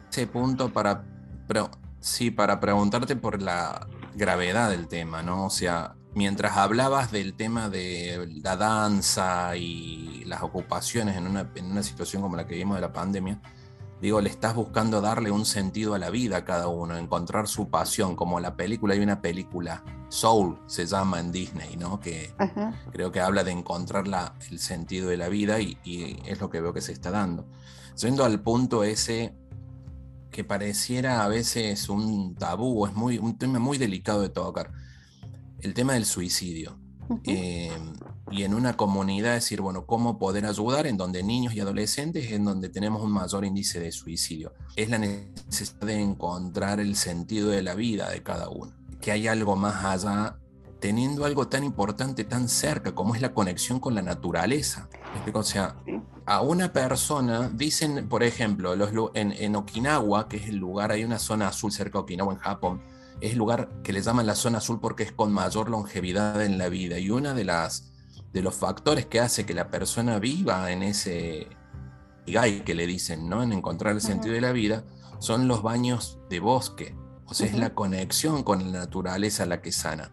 [0.10, 1.04] Ese punto para,
[1.48, 5.46] pero, sí, para preguntarte por la gravedad del tema, ¿no?
[5.46, 11.72] O sea, mientras hablabas del tema de la danza y las ocupaciones en una, en
[11.72, 13.40] una situación como la que vimos de la pandemia,
[14.02, 17.70] Digo, le estás buscando darle un sentido a la vida a cada uno, encontrar su
[17.70, 22.00] pasión, como la película, hay una película, Soul se llama en Disney, ¿no?
[22.00, 22.34] Que
[22.92, 24.06] creo que habla de encontrar
[24.52, 25.78] el sentido de la vida y,
[26.26, 27.48] es lo que veo que se está dando.
[27.98, 29.34] Yendo al punto ese
[30.30, 34.72] que pareciera a veces un tabú, es muy, un tema muy delicado de tocar,
[35.62, 36.78] el tema del suicidio
[38.32, 42.46] y en una comunidad decir, bueno, cómo poder ayudar en donde niños y adolescentes, en
[42.46, 44.54] donde tenemos un mayor índice de suicidio.
[44.76, 49.28] Es la necesidad de encontrar el sentido de la vida de cada uno, que hay
[49.28, 50.38] algo más allá,
[50.80, 54.90] teniendo algo tan importante tan cerca como es la conexión con la naturaleza.
[55.34, 55.76] O sea,
[56.26, 61.04] a una persona, dicen, por ejemplo, los, en, en Okinawa, que es el lugar, hay
[61.04, 62.82] una zona azul cerca de Okinawa en Japón,
[63.22, 66.58] es el lugar que le llaman la zona azul porque es con mayor longevidad en
[66.58, 67.00] la vida.
[67.00, 67.95] Y una de las
[68.36, 71.48] de los factores que hace que la persona viva en ese
[72.28, 73.42] gay que le dicen, ¿no?
[73.42, 74.84] En encontrar el sentido de la vida,
[75.20, 76.98] son los baños de bosque.
[77.28, 80.12] O sea, es la conexión con la naturaleza la que sana.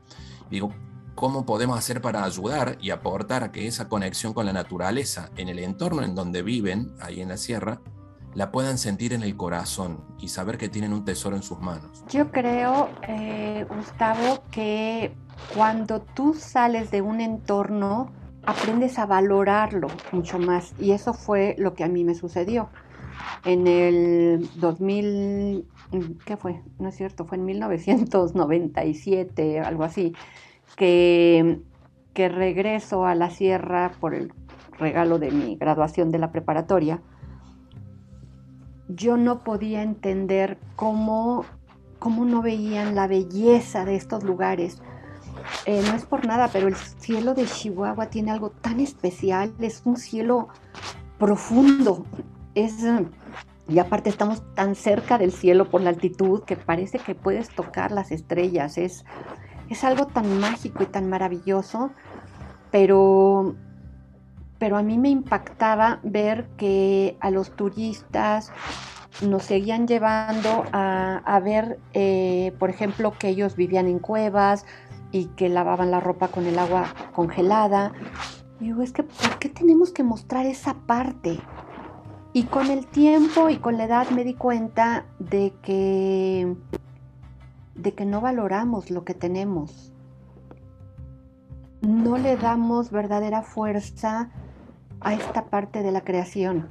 [0.51, 0.73] Digo,
[1.17, 5.49] ¿cómo podemos hacer para ayudar y aportar a que esa conexión con la naturaleza en
[5.49, 7.81] el entorno en donde viven, ahí en la sierra,
[8.35, 12.05] la puedan sentir en el corazón y saber que tienen un tesoro en sus manos?
[12.09, 15.13] Yo creo, eh, Gustavo, que
[15.55, 18.11] cuando tú sales de un entorno,
[18.45, 20.75] aprendes a valorarlo mucho más.
[20.79, 22.69] Y eso fue lo que a mí me sucedió.
[23.45, 25.67] En el 2000,
[26.25, 26.63] ¿qué fue?
[26.79, 30.15] No es cierto, fue en 1997, algo así,
[30.77, 31.61] que,
[32.15, 34.33] que regreso a la sierra por el
[34.79, 37.01] regalo de mi graduación de la preparatoria.
[38.89, 41.45] Yo no podía entender cómo,
[41.99, 44.83] cómo no veían la belleza de estos lugares
[45.67, 49.83] eh, no es por nada, pero el cielo de Chihuahua tiene algo tan especial, es
[49.85, 50.49] un cielo
[51.19, 52.05] profundo,
[52.55, 52.75] es,
[53.69, 57.93] y aparte estamos tan cerca del cielo por la altitud que parece que puedes tocar
[57.93, 59.05] las estrellas, es,
[59.71, 61.91] es algo tan mágico y tan maravilloso,
[62.71, 63.55] pero,
[64.59, 68.51] pero a mí me impactaba ver que a los turistas
[69.21, 74.65] nos seguían llevando a, ver, eh, por ejemplo, que ellos vivían en cuevas,
[75.13, 77.93] y que lavaban la ropa con el agua congelada.
[78.59, 81.39] Y digo, es que, ¿por qué tenemos que mostrar esa parte?
[82.33, 86.57] Y con el tiempo y con la edad me di cuenta de que,
[87.75, 89.93] de que no valoramos lo que tenemos.
[91.83, 94.31] No le damos verdadera fuerza
[95.01, 96.69] a esta parte de la creación.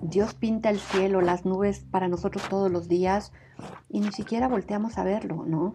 [0.00, 3.32] Dios pinta el cielo, las nubes para nosotros todos los días
[3.90, 5.74] y ni siquiera volteamos a verlo, ¿no?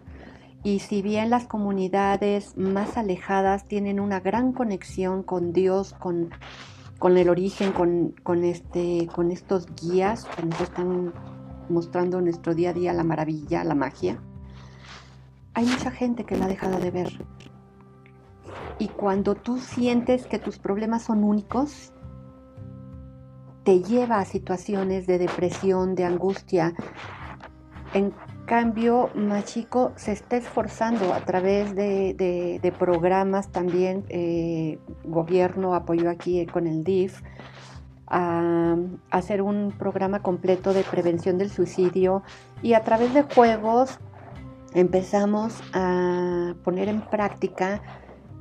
[0.65, 6.31] Y si bien las comunidades más alejadas tienen una gran conexión con Dios, con,
[7.03, 11.13] el origen, con, este, con estos guías que nos están
[11.69, 14.19] mostrando nuestro día a día la maravilla, la magia,
[15.53, 17.25] hay mucha gente que la ha dejado de ver.
[18.79, 21.93] Y cuando tú sientes que tus problemas son únicos,
[23.63, 26.73] te lleva a situaciones de depresión, de angustia,
[27.93, 36.45] en cambio, Machico se está esforzando a través de, programas también, eh, gobierno apoyó aquí
[36.45, 37.21] con el DIF,
[38.07, 38.75] a,
[39.09, 42.23] hacer un programa completo de prevención del suicidio
[42.61, 43.99] y a través de juegos
[44.73, 47.81] empezamos a poner en práctica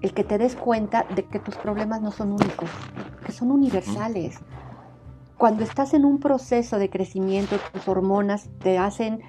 [0.02, 2.68] el que te des cuenta de que tus problemas no son únicos,
[3.24, 4.38] que son universales.
[5.38, 9.20] Cuando estás en un proceso de crecimiento, tus hormonas te hacen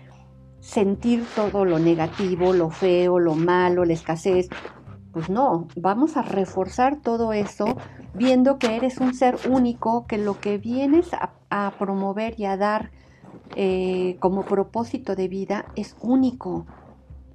[0.65, 4.49] sentir todo lo negativo, lo feo, lo malo, la escasez.
[5.11, 7.77] Pues no, vamos a reforzar todo eso
[8.15, 11.11] viendo que eres un ser único, que lo que vienes
[11.49, 12.91] a, promover y a dar
[13.55, 16.65] eh, como propósito de vida es único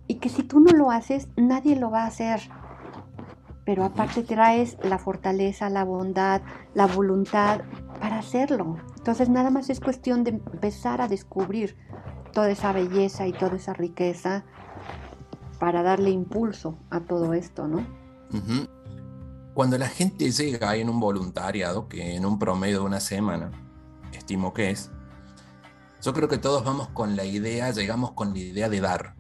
[0.09, 2.41] y que si tú no lo haces, nadie lo va a hacer.
[3.65, 6.43] Pero aparte traes la fortaleza, la bondad,
[6.75, 7.61] la voluntad
[8.01, 8.77] para hacerlo.
[9.01, 11.75] Entonces nada más es cuestión de empezar a descubrir
[12.35, 14.45] toda esa belleza y toda esa riqueza
[15.59, 17.87] para darle impulso a todo esto, ¿no?
[19.55, 23.51] Cuando la gente llega en un voluntariado, que en un promedio de una semana,
[24.13, 24.91] estimo que es,
[26.03, 29.15] yo creo que todos vamos con la idea, llegamos con la idea de dar.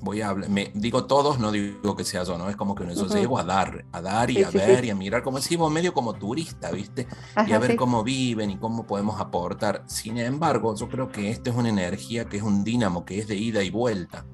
[0.00, 2.48] Voy a hablar, me digo todos, no digo que sea yo, ¿no?
[2.48, 5.22] Es como que yo llego a dar, a dar y a ver y a mirar,
[5.22, 7.06] como si medio como turista, ¿viste?
[7.46, 9.82] y a ver cómo viven y cómo podemos aportar.
[9.86, 13.26] Sin embargo, yo creo que esto es una energía que es un dínamo, que es
[13.26, 14.26] de ida y vuelta.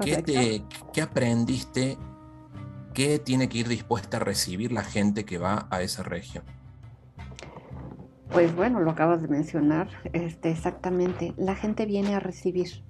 [0.00, 1.98] ¿Qué, te, ¿Qué aprendiste
[2.94, 6.44] ¿Qué tiene que ir dispuesta a recibir la gente que va a esa región?
[8.30, 11.32] Pues bueno, lo acabas de mencionar, este, exactamente.
[11.38, 12.84] La gente viene a recibir.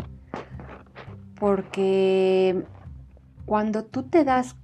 [1.42, 2.62] Porque
[3.46, 4.54] cuando tú te das,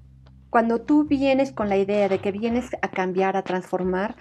[0.48, 4.14] cuando tú vienes con la idea de que vienes a cambiar, a transformar,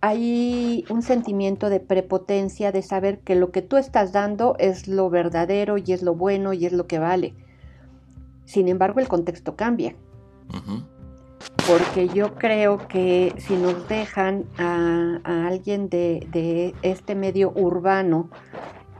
[0.00, 5.10] hay un sentimiento de prepotencia, de saber que lo que tú estás dando es lo
[5.10, 7.34] verdadero y es lo bueno y es lo que vale.
[8.46, 9.94] Sin embargo, el contexto cambia.
[11.68, 18.30] Porque yo creo que si nos dejan a, alguien de, este medio urbano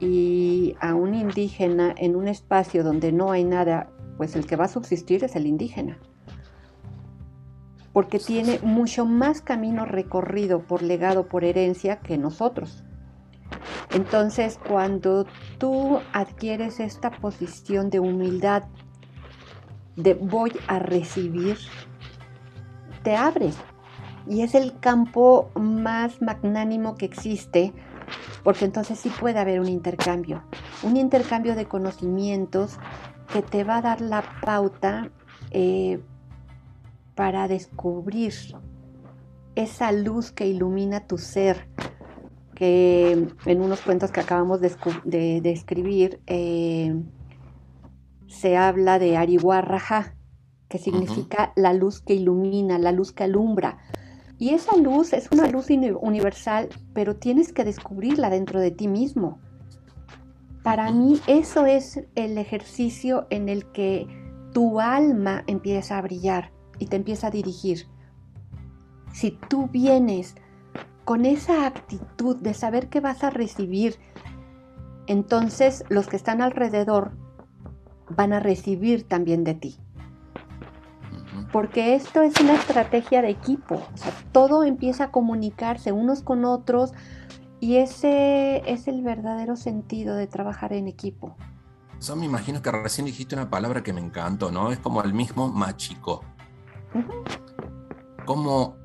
[0.00, 4.64] y a un indígena en un espacio donde no hay nada, pues el que va
[4.64, 5.98] a subsistir es el indígena.
[7.92, 12.84] Porque tiene mucho más camino recorrido por legado, por herencia que nosotros.
[13.92, 15.26] Entonces, cuando
[15.58, 18.64] tú adquieres esta posición de humildad
[19.96, 21.58] de voy a recibir,
[23.02, 23.50] te abre.
[24.26, 27.72] Y es el campo más magnánimo que existe,
[28.42, 30.42] porque entonces sí puede haber un intercambio,
[30.82, 32.78] un intercambio de conocimientos
[33.32, 35.10] que te va a dar la pauta
[35.50, 36.00] eh,
[37.14, 38.34] para descubrir
[39.54, 41.68] esa luz que ilumina tu ser,
[42.54, 46.94] que en unos cuentos que acabamos de, escribir, eh,
[48.26, 50.14] se habla de Arihuarraja,
[50.68, 53.78] que significa la luz que ilumina, la luz que alumbra.
[54.40, 59.38] Y esa luz es una luz universal, pero tienes que descubrirla dentro de ti mismo.
[60.62, 64.06] Para mí eso es el ejercicio en el que
[64.54, 67.86] tu alma empieza a brillar y te empieza a dirigir.
[69.12, 70.36] Si tú vienes
[71.04, 73.96] con esa actitud de saber que vas a recibir,
[75.06, 77.12] entonces los que están alrededor
[78.08, 79.76] van a recibir también de ti.
[81.52, 86.44] Porque esto es una estrategia de equipo, o sea, todo empieza a comunicarse unos con
[86.44, 86.92] otros
[87.58, 91.36] y ese es el verdadero sentido de trabajar en equipo.
[92.16, 94.72] Me imagino que recién dijiste una palabra que me encantó, ¿no?
[94.72, 96.24] Es como el mismo machico.
[98.24, 98.76] ¿Cómo,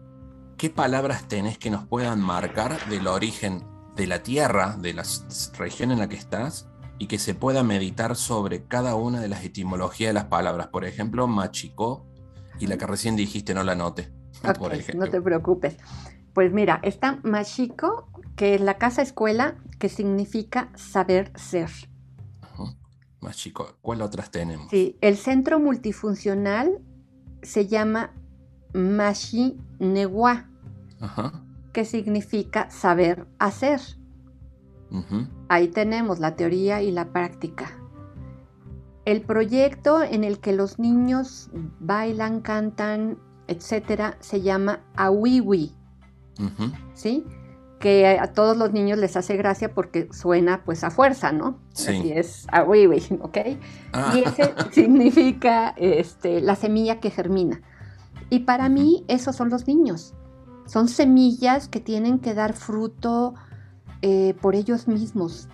[0.58, 3.64] ¿Qué palabras tenés que nos puedan marcar del origen
[3.96, 5.04] de la tierra, de la
[5.58, 9.44] región en la que estás, y que se pueda meditar sobre cada una de las
[9.44, 10.68] etimologías de las palabras.
[10.68, 12.06] Por ejemplo, machico
[12.60, 14.12] y la que recién dijiste no la note.
[14.96, 15.78] no te preocupes.
[16.34, 21.70] Pues mira, está machico, que es la casa escuela, que significa saber ser.
[23.22, 24.68] Machico, ¿cuál otras tenemos?
[24.70, 26.80] Sí, el centro multifuncional
[27.42, 28.14] se llama
[28.74, 29.58] Machi
[31.74, 33.82] que significa saber hacer.
[35.50, 37.85] Ahí tenemos la teoría y la práctica.
[39.06, 41.50] El proyecto en el que los niños
[41.80, 45.72] bailan, cantan, etcétera, se llama Awiwi.
[46.94, 47.24] ¿Sí?
[47.80, 51.60] Que a todos los niños les hace gracia porque suena pues a fuerza, ¿no?
[51.74, 51.92] Sí.
[51.92, 53.38] Así es Awiwi, ¿ok?
[53.94, 54.14] Ah.
[54.16, 57.62] Y ese significa este, la semilla que germina.
[58.32, 60.16] Y para mí esos son los niños.
[60.66, 63.36] Son semillas que tienen que dar fruto
[64.02, 65.48] eh, por ellos mismos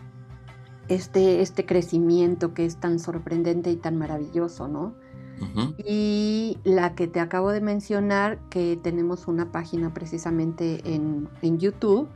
[0.94, 4.94] este, este crecimiento que es tan sorprendente y tan maravilloso, ¿no?
[5.78, 12.10] Y la que te acabo de mencionar, que tenemos una página precisamente en, YouTube,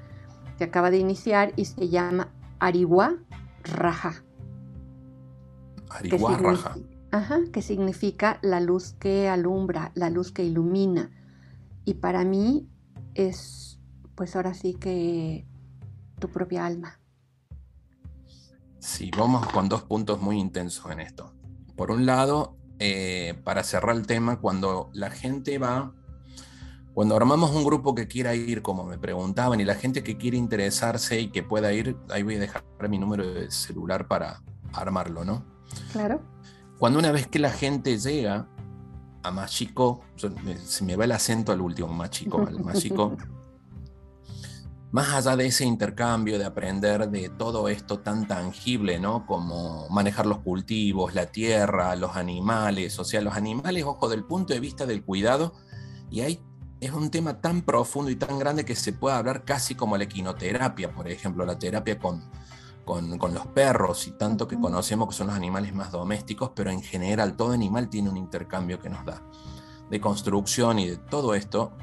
[0.59, 3.15] que acaba de iniciar y se llama Ariwa
[3.63, 4.23] Raja.
[5.89, 6.76] Ariwa Raja.
[7.11, 11.09] Ajá, que significa la luz que alumbra, la luz que ilumina.
[11.84, 12.69] Y para mí
[13.15, 13.80] es,
[14.13, 15.47] pues ahora sí que
[16.19, 16.99] tu propia alma.
[18.86, 21.33] Sí, vamos con dos puntos muy intensos en esto.
[21.75, 25.91] Por un lado, eh, para cerrar el tema, cuando la gente va
[26.93, 30.38] Cuando armamos un grupo que quiera ir, como me preguntaban, y la gente que quiere
[30.38, 35.25] interesarse y que pueda ir, ahí voy a dejar mi número de celular para armarlo,
[35.25, 35.43] ¿no?
[35.91, 36.21] Claro.
[36.77, 38.47] Cuando una vez que la gente llega
[39.23, 43.17] a Machico, se me va el acento al último, Machico, al Machico,
[44.95, 49.25] más allá de ese intercambio, de aprender de todo esto tan tangible, ¿no?
[49.25, 54.53] Como manejar los cultivos, la tierra, los animales, o sea, los animales, ojo, del punto
[54.53, 55.53] de vista del cuidado,
[56.09, 56.41] y ahí
[56.79, 60.05] es un tema tan profundo y tan grande que se puede hablar casi como la
[60.05, 62.23] equinoterapia, por ejemplo, la terapia con,
[62.85, 66.71] con, con, los perros y tanto que conocemos que son los animales más domésticos, pero
[66.71, 69.21] en general todo animal tiene un intercambio que nos da
[69.89, 71.73] de construcción y de todo esto.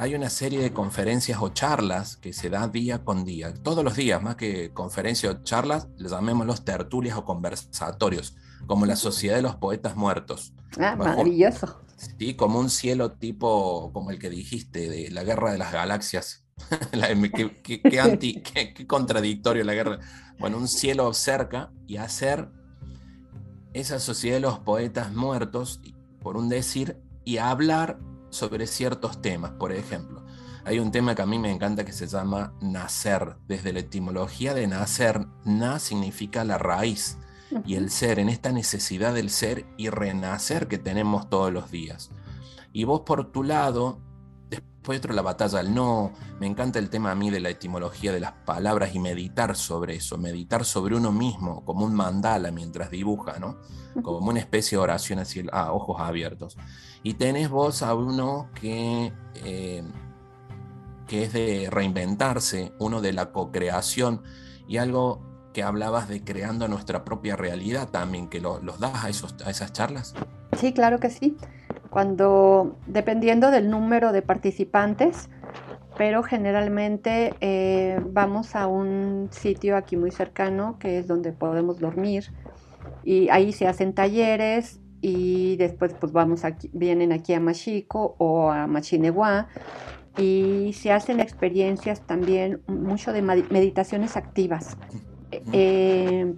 [0.00, 3.96] Hay una serie de conferencias o charlas que se da día con día, todos los
[3.96, 8.36] días, más que conferencias o charlas, les llamémoslos tertulias o conversatorios,
[8.68, 10.52] como la Sociedad de los Poetas Muertos.
[10.78, 11.80] Ah, maravilloso.
[11.96, 16.44] Sí, como un cielo tipo, como el que dijiste, de la guerra de las galaxias.
[17.64, 18.40] qué, anti,
[18.74, 19.98] qué, contradictorio la guerra.
[20.38, 22.48] Bueno, un cielo cerca y hacer
[23.72, 25.80] esa sociedad de los poetas muertos,
[26.22, 27.98] por un decir, y hablar
[28.30, 29.52] sobre ciertos temas.
[29.52, 30.24] Por ejemplo,
[30.64, 33.36] hay un tema que a mí me encanta que se llama nacer.
[33.46, 37.18] Desde la etimología de nacer, na significa la raíz
[37.64, 42.10] y el ser, en esta necesidad del ser y renacer que tenemos todos los días.
[42.72, 43.98] Y vos por tu lado,
[44.86, 48.20] otro la batalla al no, me encanta el tema a mí de la etimología de
[48.20, 53.38] las palabras y meditar sobre eso, meditar sobre uno mismo como un mandala mientras dibuja,
[53.38, 53.58] ¿no?
[54.02, 56.56] Como una especie de oración así a ojos abiertos.
[57.02, 59.12] Y tenés vos a uno que...
[59.34, 59.84] Eh,
[61.08, 64.22] que es de reinventarse, uno de la co-creación
[64.68, 65.22] y algo
[65.52, 69.72] que hablabas de creando nuestra propia realidad también, que los das a, esos, a esas
[69.72, 70.14] charlas.
[70.60, 71.36] Sí, claro que sí.
[71.98, 75.28] Cuando, dependiendo del número de participantes,
[75.96, 82.26] pero generalmente eh, vamos a un sitio aquí muy cercano, que es donde podemos dormir,
[83.02, 88.48] y ahí se hacen talleres y después pues vamos aquí, vienen aquí a Machico o
[88.52, 89.48] a Machineguá
[90.16, 94.76] y se hacen experiencias también mucho de meditaciones activas.
[95.52, 96.32] Eh,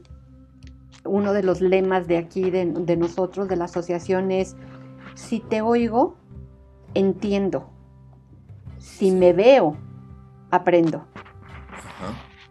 [1.04, 2.64] uno de los lemas de aquí, de,
[2.96, 4.56] nosotros, de la asociación es,
[5.20, 6.16] si te oigo,
[6.94, 7.70] entiendo.
[8.78, 9.76] Si me veo,
[10.50, 11.04] aprendo.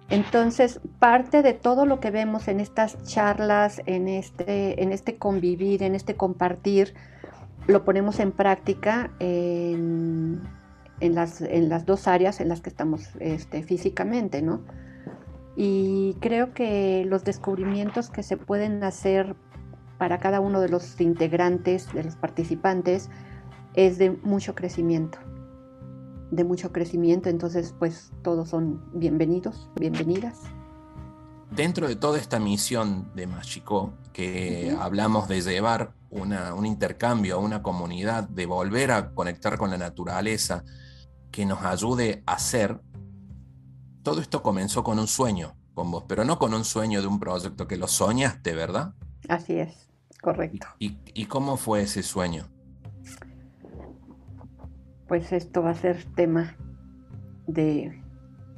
[0.09, 5.83] Entonces, parte de todo lo que vemos en estas charlas, en este, en este convivir,
[5.83, 6.93] en este compartir,
[7.67, 10.41] lo ponemos en práctica en,
[11.01, 14.61] las, en las, dos áreas en las que estamos este, físicamente, ¿no?
[15.55, 19.35] Y creo que los descubrimientos que se pueden hacer
[19.99, 23.09] para cada uno de los integrantes, de los participantes,
[23.75, 25.19] es de mucho crecimiento.
[26.31, 30.39] De mucho crecimiento, entonces pues todos son bienvenidos, bienvenidas.
[31.51, 37.61] Dentro de toda esta misión de Machicó, que hablamos de llevar un intercambio a una
[37.61, 40.63] comunidad, de volver a conectar con la naturaleza,
[41.29, 42.79] que nos ayude a ser,
[44.01, 47.19] todo esto comenzó con un sueño con vos, pero no con un sueño de un
[47.19, 48.93] proyecto, que lo soñaste, ¿verdad?
[49.27, 49.88] Así es,
[50.21, 50.67] correcto.
[50.79, 52.47] ¿Y, cómo fue ese sueño?
[55.07, 56.55] Pues esto va a ser tema
[57.47, 58.01] de,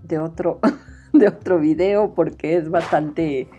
[0.03, 0.59] de otro,
[1.13, 3.49] de otro video porque es bastante...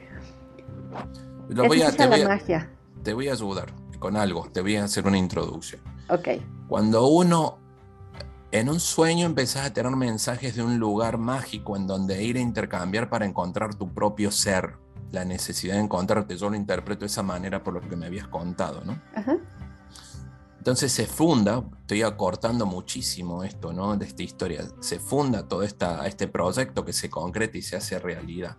[1.49, 2.69] Lo voy a, te, voy a,
[3.03, 5.81] te voy a ayudar con algo, te voy a hacer una introducción.
[6.09, 6.29] Ok.
[6.69, 7.59] Cuando uno
[8.53, 12.41] en un sueño empezás a tener mensajes de un lugar mágico en donde ir a
[12.41, 14.75] intercambiar para encontrar tu propio ser,
[15.13, 16.37] la necesidad de encontrarte.
[16.37, 19.01] Yo lo interpreto de esa manera por lo que me habías contado, ¿no?
[20.59, 23.97] Entonces se funda, estoy acortando muchísimo esto, ¿no?
[23.97, 27.99] De esta historia, se funda todo esta, este proyecto que se concreta y se hace
[27.99, 28.57] realidad.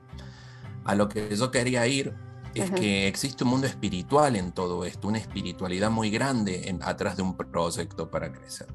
[0.83, 2.13] A lo que yo quería ir
[2.53, 7.17] es que existe un mundo espiritual en todo esto, una espiritualidad muy grande en, atrás
[7.17, 8.67] de un proyecto para crecer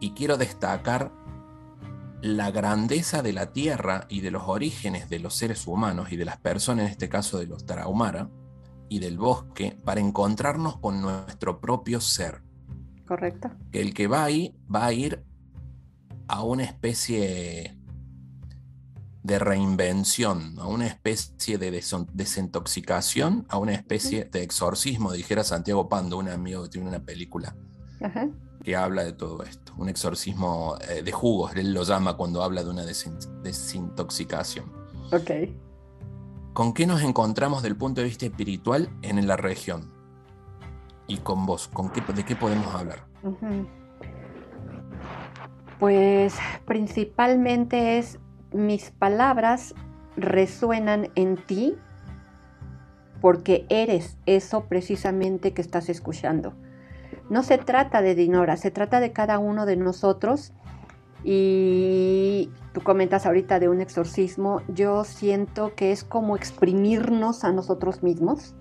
[0.00, 1.12] y quiero destacar
[2.22, 6.24] la grandeza de la tierra y de los orígenes de los seres humanos y de
[6.24, 8.30] las personas, en este caso de los Tarahumara,
[8.88, 12.42] y del bosque, para encontrarnos con nuestro propio ser.
[13.06, 13.50] Correcto.
[13.70, 15.24] Que el que va ahí va a ir
[16.28, 17.76] a una especie
[19.22, 26.18] de reinvención, a una especie de desintoxicación, a una especie de exorcismo, dijera Santiago Pando,
[26.18, 27.56] un amigo que tiene una película.
[28.00, 28.28] Ajá
[28.66, 29.72] que habla de todo esto.
[29.78, 34.72] Un exorcismo eh, de jugos, él lo llama cuando habla de una desintoxicación.
[35.12, 35.30] Ok.
[36.52, 39.92] ¿Con qué nos encontramos del punto de vista espiritual en la región?
[41.06, 43.06] Y con vos, ¿con qué, ¿de qué podemos hablar?
[45.78, 46.34] Pues
[46.66, 48.18] principalmente es
[48.52, 49.76] mis palabras
[50.16, 51.76] resuenan en ti
[53.20, 56.52] porque eres eso precisamente que estás escuchando.
[57.28, 60.52] No se trata de Dinora, se trata de cada uno de nosotros.
[61.24, 68.02] Y tú comentas ahorita de un exorcismo, yo siento que es como exprimirnos a nosotros
[68.02, 68.54] mismos.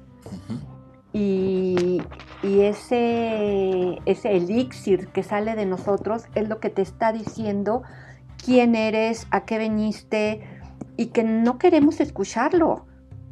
[1.13, 2.01] Y,
[2.41, 7.83] y, ese, ese elixir que sale de nosotros es lo que te está diciendo
[8.43, 10.41] quién eres, a qué veniste
[10.97, 12.85] y que no queremos escucharlo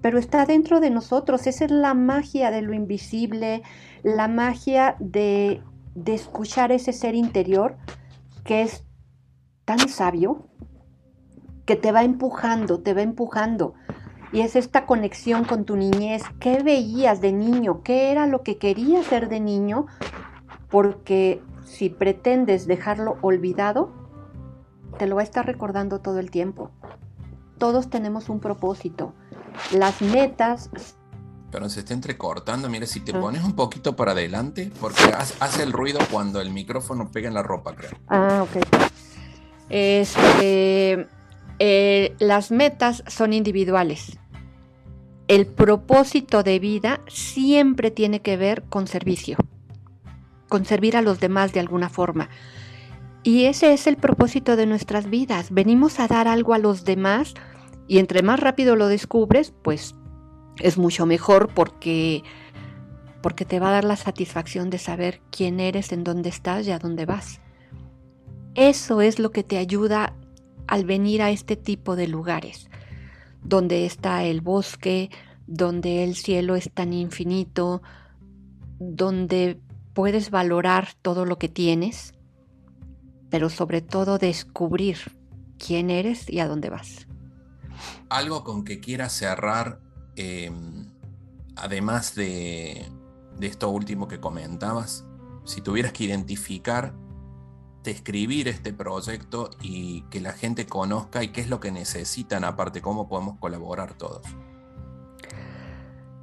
[0.03, 1.47] pero está dentro de nosotros.
[1.47, 3.63] Esa es la magia de lo invisible,
[4.03, 5.63] la magia de,
[6.05, 7.77] escuchar ese ser interior
[8.43, 8.83] que es
[9.63, 10.49] tan sabio
[11.65, 13.75] que te va empujando, te va empujando.
[14.33, 16.23] Y es esta conexión con tu niñez.
[16.37, 17.81] ¿Qué veías de niño?
[17.81, 19.85] ¿Qué era lo que querías ser de niño?
[20.69, 23.93] Porque si pretendes dejarlo olvidado,
[24.97, 26.71] te lo va a estar recordando todo el tiempo.
[27.57, 29.13] Todos tenemos un propósito
[29.71, 30.69] las metas.
[31.51, 33.19] Pero se está entrecortando, mire, si te ah.
[33.19, 35.03] pones un poquito para adelante, porque
[35.39, 37.91] hace el ruido cuando el micrófono pega en la ropa, creo.
[38.07, 38.63] Ah, ok.
[39.69, 41.07] Este,
[41.59, 44.17] eh, las metas son individuales.
[45.27, 49.37] El propósito de vida siempre tiene que ver con servicio,
[50.49, 52.29] con servir a los demás de alguna forma.
[53.23, 55.51] Y ese es el propósito de nuestras vidas.
[55.51, 57.35] Venimos a dar algo a los demás
[57.87, 59.95] y entre más rápido lo descubres, pues
[60.59, 62.23] es mucho mejor porque
[63.21, 66.71] porque te va a dar la satisfacción de saber quién eres, en dónde estás y
[66.71, 67.39] a dónde vas.
[68.53, 70.13] Eso es lo que te ayuda
[70.67, 72.69] al venir a este tipo de lugares,
[73.41, 75.09] donde está el bosque,
[75.47, 77.81] donde el cielo es tan infinito,
[78.77, 79.61] donde
[79.93, 82.13] puedes valorar todo lo que tienes,
[83.29, 84.97] pero sobre todo descubrir
[85.57, 87.07] quién eres y a dónde vas
[88.09, 89.79] algo con que quiera cerrar,
[90.15, 90.87] em,
[91.55, 92.89] además de,
[93.41, 95.05] esto último que comentabas,
[95.43, 96.93] si tuvieras que identificar,
[97.83, 102.81] describir este proyecto y que la gente conozca y qué es lo que necesitan, aparte,
[102.81, 104.21] cómo podemos colaborar todos.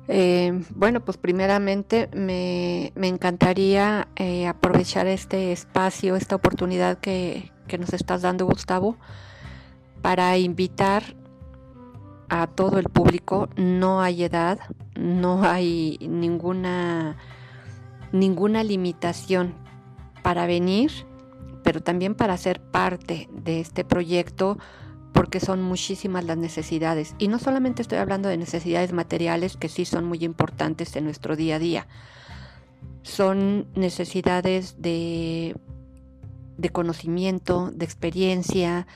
[0.08, 7.92] Eh, bueno, pues primeramente me, encantaría eh, aprovechar este espacio, esta oportunidad que, que, nos
[7.92, 8.96] estás dando, Gustavo,
[10.02, 11.14] para invitar
[12.30, 14.60] a todo el público, no hay edad,
[14.94, 17.16] no hay ninguna,
[18.12, 19.54] ninguna limitación
[20.22, 20.92] para venir,
[21.64, 24.58] pero también para ser parte de este proyecto
[25.12, 27.16] porque son muchísimas las necesidades.
[27.18, 31.34] Y no solamente estoy hablando de necesidades materiales que sí son muy importantes en nuestro
[31.34, 31.88] día a día,
[33.02, 35.56] son necesidades de,
[36.58, 38.86] de conocimiento, de experiencia,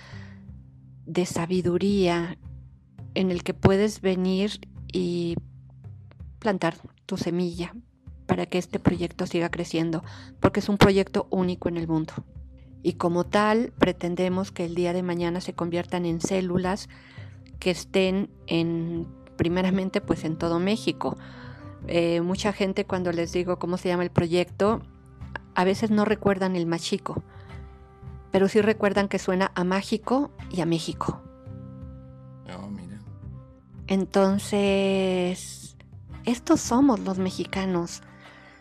[1.05, 2.39] de sabiduría
[3.14, 4.60] en el que puedes venir
[4.92, 5.36] y
[6.38, 7.74] plantar tu semilla
[8.26, 10.02] para que este proyecto siga creciendo,
[10.40, 12.12] porque es un proyecto único en el mundo.
[12.82, 16.88] Y como tal, pretendemos que el día de mañana se conviertan en células
[17.58, 19.06] que estén en,
[19.36, 21.16] primeramente, pues en todo México.
[21.86, 24.82] Eh, mucha gente cuando les digo cómo se llama el proyecto,
[25.54, 27.22] a veces no recuerdan el machico,
[28.30, 31.22] pero sí recuerdan que suena a mágico y a México.
[33.87, 35.76] Entonces,
[36.24, 38.03] estos somos los mexicanos.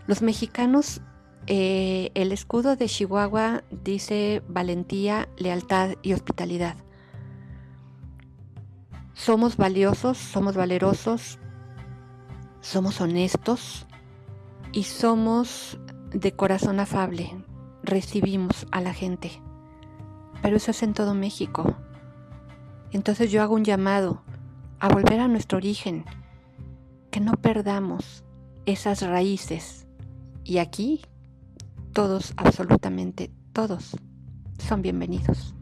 [0.06, 1.02] Los mexicanos,
[1.48, 6.76] eh, el escudo de Chihuahua dice valentía, lealtad y hospitalidad.
[9.14, 11.40] Somos valiosos, somos valerosos,
[12.60, 13.86] somos honestos
[14.74, 15.78] y somos
[16.12, 17.32] de corazón afable.
[17.84, 19.42] Recibimos a la gente.
[20.42, 21.76] Pero eso es en todo México.
[22.92, 24.23] Entonces yo hago un llamado
[24.84, 26.04] a volver a nuestro origen,
[27.10, 28.26] que no perdamos
[28.66, 29.88] esas raíces.
[30.44, 31.00] Y aquí
[31.94, 33.96] todos, absolutamente todos,
[34.58, 35.56] son bienvenidos.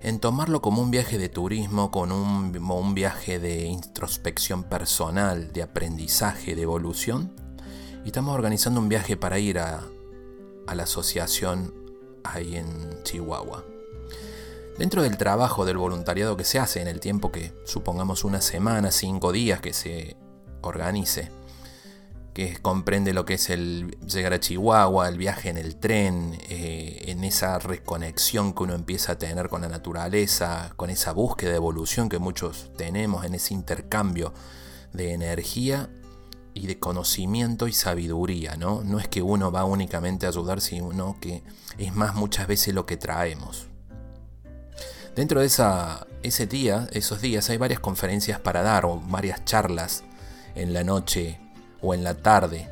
[0.00, 5.62] en tomarlo como un viaje de turismo, como un, un viaje de introspección personal, de
[5.62, 7.32] aprendizaje, de evolución.
[8.04, 9.84] Y estamos organizando un viaje para ir a,
[10.66, 11.72] a la asociación
[12.24, 13.73] ahí en Chihuahua.
[14.78, 18.90] Dentro del trabajo del voluntariado que se hace en el tiempo que supongamos una semana,
[18.90, 20.16] cinco días que se
[20.62, 21.30] organice,
[22.32, 27.04] que comprende lo que es el llegar a Chihuahua, el viaje en el tren, eh,
[27.06, 31.56] en esa reconexión que uno empieza a tener con la naturaleza, con esa búsqueda de
[31.56, 34.34] evolución que muchos tenemos, en ese intercambio
[34.92, 35.88] de energía
[36.52, 38.82] y de conocimiento y sabiduría, ¿no?
[38.82, 41.44] No es que uno va únicamente a ayudar, sino que
[41.78, 43.68] es más muchas veces lo que traemos.
[45.14, 50.02] Dentro de esa, ese día, esos días, hay varias conferencias para dar o varias charlas
[50.56, 51.38] en la noche
[51.80, 52.68] o en la tarde,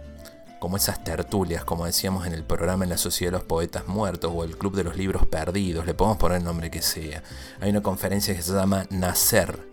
[0.58, 4.32] como esas tertulias, como decíamos en el programa en la Sociedad de los Poetas Muertos
[4.34, 7.22] o el Club de los Libros Perdidos, le podemos poner el nombre que sea.
[7.60, 9.71] Hay una conferencia que se llama Nacer,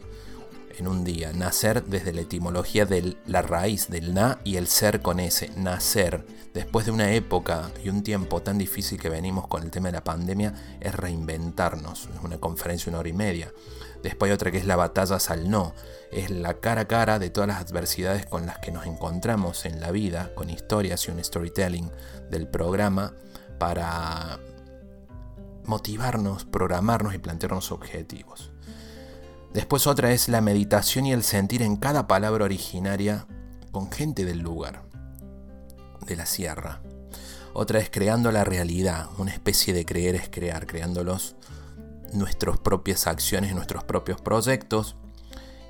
[0.80, 1.32] en un día.
[1.34, 5.50] Nacer desde la etimología de la raíz del na y el ser con ese.
[5.56, 6.26] Nacer.
[6.54, 9.94] Después de una época y un tiempo tan difícil que venimos con el tema de
[9.94, 12.10] la pandemia, es reinventarnos.
[12.16, 13.52] Es una conferencia una hora y media.
[14.02, 15.74] Después hay otra que es la batalla al no.
[16.12, 19.82] Es la cara a cara de todas las adversidades con las que nos encontramos en
[19.82, 21.92] la vida, con historias y un storytelling
[22.30, 23.14] del programa
[23.60, 24.40] para
[25.66, 28.52] motivarnos, programarnos y plantearnos objetivos.
[29.54, 33.26] Después otra es la meditación y el sentir en cada palabra originaria
[33.72, 34.84] con gente del lugar,
[36.06, 36.82] de la sierra.
[37.54, 41.36] Otra es creando la realidad, una especie de creer es crear, creándolos
[42.14, 44.96] nuestras propias acciones, nuestros propios proyectos.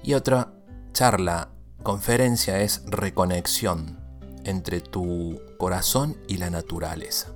[0.03, 0.53] Y otra
[0.91, 1.49] charla,
[1.83, 3.99] conferencia es reconexión
[4.43, 7.29] entre tu corazón y la naturaleza.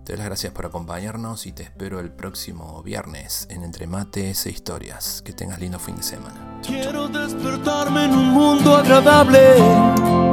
[0.04, 4.46] Te doy las gracias por acompañarnos y te espero el próximo viernes en Entre Mates
[4.46, 5.22] e Historias.
[5.22, 6.60] Que tengas lindo fin de semana.
[6.62, 10.33] Quiero despertarme en un mundo agradable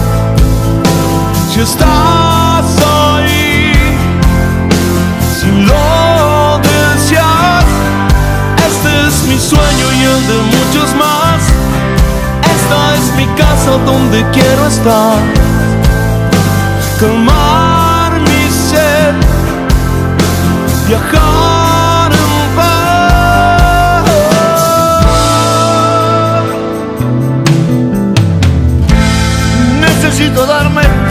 [1.61, 2.65] estás
[3.05, 3.71] ahí,
[5.39, 7.65] si lo deseas,
[8.67, 11.41] este es mi sueño y el de muchos más.
[12.55, 15.19] Esta es mi casa donde quiero estar,
[16.99, 19.13] calmar mi sed,
[20.87, 21.41] viajar.
[29.79, 31.10] Necesito darme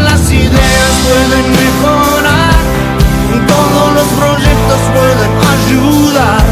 [0.31, 2.61] ideas pueden mejorar,
[3.47, 6.43] todos los proyectos pueden ayudar.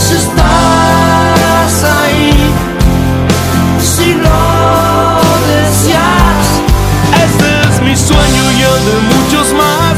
[0.00, 2.32] Si estás ahí,
[3.82, 4.42] si lo
[5.48, 6.46] deseas,
[7.24, 9.96] este es mi sueño y el de muchos más.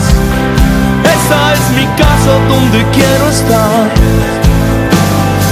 [1.16, 3.90] Esta es mi casa donde quiero estar.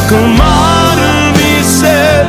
[0.08, 0.96] Calmar
[1.36, 2.26] mi sed,